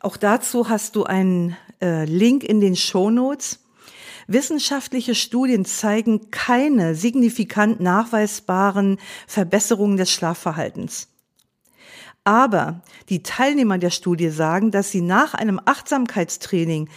Auch 0.00 0.16
dazu 0.16 0.68
hast 0.68 0.94
du 0.94 1.04
einen 1.04 1.56
äh, 1.80 2.04
Link 2.04 2.44
in 2.44 2.60
den 2.60 2.76
Show 2.76 3.10
Notes. 3.10 3.60
Wissenschaftliche 4.30 5.14
Studien 5.14 5.64
zeigen 5.64 6.30
keine 6.30 6.94
signifikant 6.94 7.80
nachweisbaren 7.80 8.98
Verbesserungen 9.26 9.96
des 9.96 10.12
Schlafverhaltens. 10.12 11.08
Aber 12.24 12.82
die 13.08 13.22
Teilnehmer 13.22 13.78
der 13.78 13.88
Studie 13.88 14.28
sagen, 14.28 14.70
dass 14.70 14.90
sie 14.90 15.00
nach 15.00 15.32
einem 15.32 15.58
Achtsamkeitstraining 15.64 16.90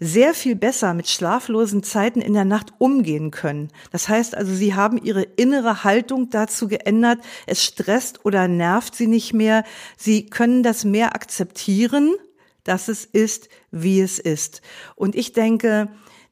sehr 0.00 0.34
viel 0.34 0.56
besser 0.56 0.94
mit 0.94 1.08
schlaflosen 1.08 1.84
Zeiten 1.84 2.20
in 2.20 2.32
der 2.32 2.44
Nacht 2.44 2.72
umgehen 2.78 3.30
können. 3.30 3.68
Das 3.92 4.08
heißt 4.08 4.36
also, 4.36 4.52
sie 4.52 4.74
haben 4.74 4.98
ihre 4.98 5.22
innere 5.22 5.84
Haltung 5.84 6.28
dazu 6.30 6.66
geändert. 6.66 7.20
Es 7.46 7.64
stresst 7.64 8.24
oder 8.24 8.48
nervt 8.48 8.96
sie 8.96 9.06
nicht 9.06 9.32
mehr. 9.32 9.62
Sie 9.96 10.26
können 10.26 10.64
das 10.64 10.84
mehr 10.84 11.14
akzeptieren, 11.14 12.16
dass 12.64 12.88
es 12.88 13.04
ist, 13.04 13.48
wie 13.70 14.00
es 14.00 14.18
ist. 14.18 14.60
Und 14.96 15.14
ich 15.14 15.32
denke, 15.32 15.88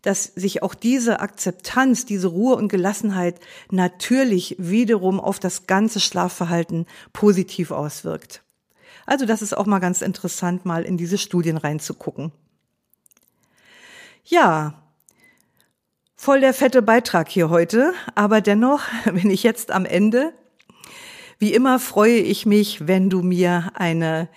dass 0.06 0.24
sich 0.36 0.62
auch 0.62 0.74
diese 0.74 1.18
Akzeptanz, 1.18 2.06
diese 2.06 2.28
Ruhe 2.28 2.54
und 2.54 2.68
Gelassenheit 2.68 3.40
natürlich 3.72 4.54
wiederum 4.56 5.18
auf 5.18 5.40
das 5.40 5.66
ganze 5.66 5.98
Schlafverhalten 5.98 6.86
positiv 7.12 7.72
auswirkt. 7.72 8.42
Also 9.04 9.26
das 9.26 9.42
ist 9.42 9.56
auch 9.56 9.66
mal 9.66 9.80
ganz 9.80 10.02
interessant, 10.02 10.64
mal 10.64 10.84
in 10.84 10.96
diese 10.96 11.18
Studien 11.18 11.56
reinzugucken. 11.56 12.30
Ja, 14.24 14.80
voll 16.14 16.40
der 16.40 16.54
fette 16.54 16.82
Beitrag 16.82 17.28
hier 17.28 17.50
heute, 17.50 17.92
aber 18.14 18.40
dennoch 18.40 18.82
bin 19.06 19.28
ich 19.28 19.42
jetzt 19.42 19.72
am 19.72 19.84
Ende. 19.84 20.32
Wie 21.40 21.52
immer 21.52 21.80
freue 21.80 22.18
ich 22.18 22.46
mich, 22.46 22.86
wenn 22.86 23.10
du 23.10 23.22
mir 23.22 23.72
eine 23.74 24.28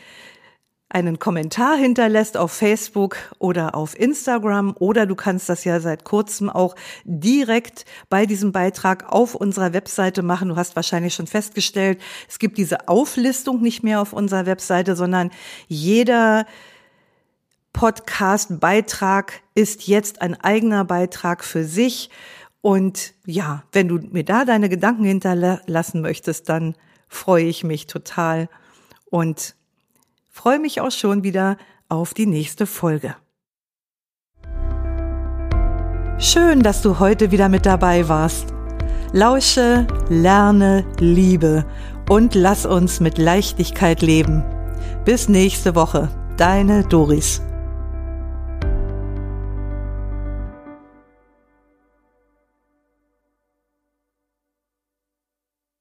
einen 0.89 1.19
Kommentar 1.19 1.77
hinterlässt 1.77 2.35
auf 2.35 2.51
Facebook 2.51 3.17
oder 3.37 3.75
auf 3.75 3.97
Instagram 3.97 4.75
oder 4.79 5.05
du 5.05 5.15
kannst 5.15 5.47
das 5.47 5.63
ja 5.63 5.79
seit 5.79 6.03
kurzem 6.03 6.49
auch 6.49 6.75
direkt 7.03 7.85
bei 8.09 8.25
diesem 8.25 8.51
Beitrag 8.51 9.11
auf 9.11 9.35
unserer 9.35 9.73
Webseite 9.73 10.23
machen. 10.23 10.49
Du 10.49 10.55
hast 10.55 10.75
wahrscheinlich 10.75 11.13
schon 11.13 11.27
festgestellt, 11.27 12.01
es 12.27 12.39
gibt 12.39 12.57
diese 12.57 12.87
Auflistung 12.87 13.61
nicht 13.61 13.83
mehr 13.83 14.01
auf 14.01 14.13
unserer 14.13 14.47
Webseite, 14.47 14.95
sondern 14.95 15.29
jeder 15.67 16.47
Podcast-Beitrag 17.73 19.41
ist 19.53 19.85
jetzt 19.87 20.23
ein 20.23 20.41
eigener 20.41 20.85
Beitrag 20.85 21.43
für 21.45 21.65
sich. 21.65 22.09
Und 22.61 23.13
ja, 23.25 23.63
wenn 23.71 23.87
du 23.87 23.99
mir 23.99 24.25
da 24.25 24.43
deine 24.43 24.69
Gedanken 24.69 25.03
hinterlassen 25.03 26.01
möchtest, 26.01 26.49
dann 26.49 26.75
freue 27.07 27.45
ich 27.45 27.63
mich 27.63 27.85
total 27.85 28.49
und 29.05 29.55
freue 30.39 30.59
mich 30.59 30.79
auch 30.79 30.91
schon 30.91 31.23
wieder 31.23 31.57
auf 31.89 32.13
die 32.13 32.25
nächste 32.25 32.65
Folge. 32.65 33.13
Schön, 36.17 36.63
dass 36.63 36.81
du 36.81 36.99
heute 36.99 37.31
wieder 37.31 37.49
mit 37.49 37.65
dabei 37.65 38.07
warst. 38.07 38.53
Lausche, 39.11 39.85
lerne, 40.07 40.85
liebe 40.97 41.65
und 42.07 42.35
lass 42.35 42.65
uns 42.65 43.01
mit 43.01 43.17
Leichtigkeit 43.17 44.01
leben. 44.01 44.45
Bis 45.03 45.27
nächste 45.27 45.75
Woche, 45.75 46.07
deine 46.37 46.85
Doris. 46.85 47.41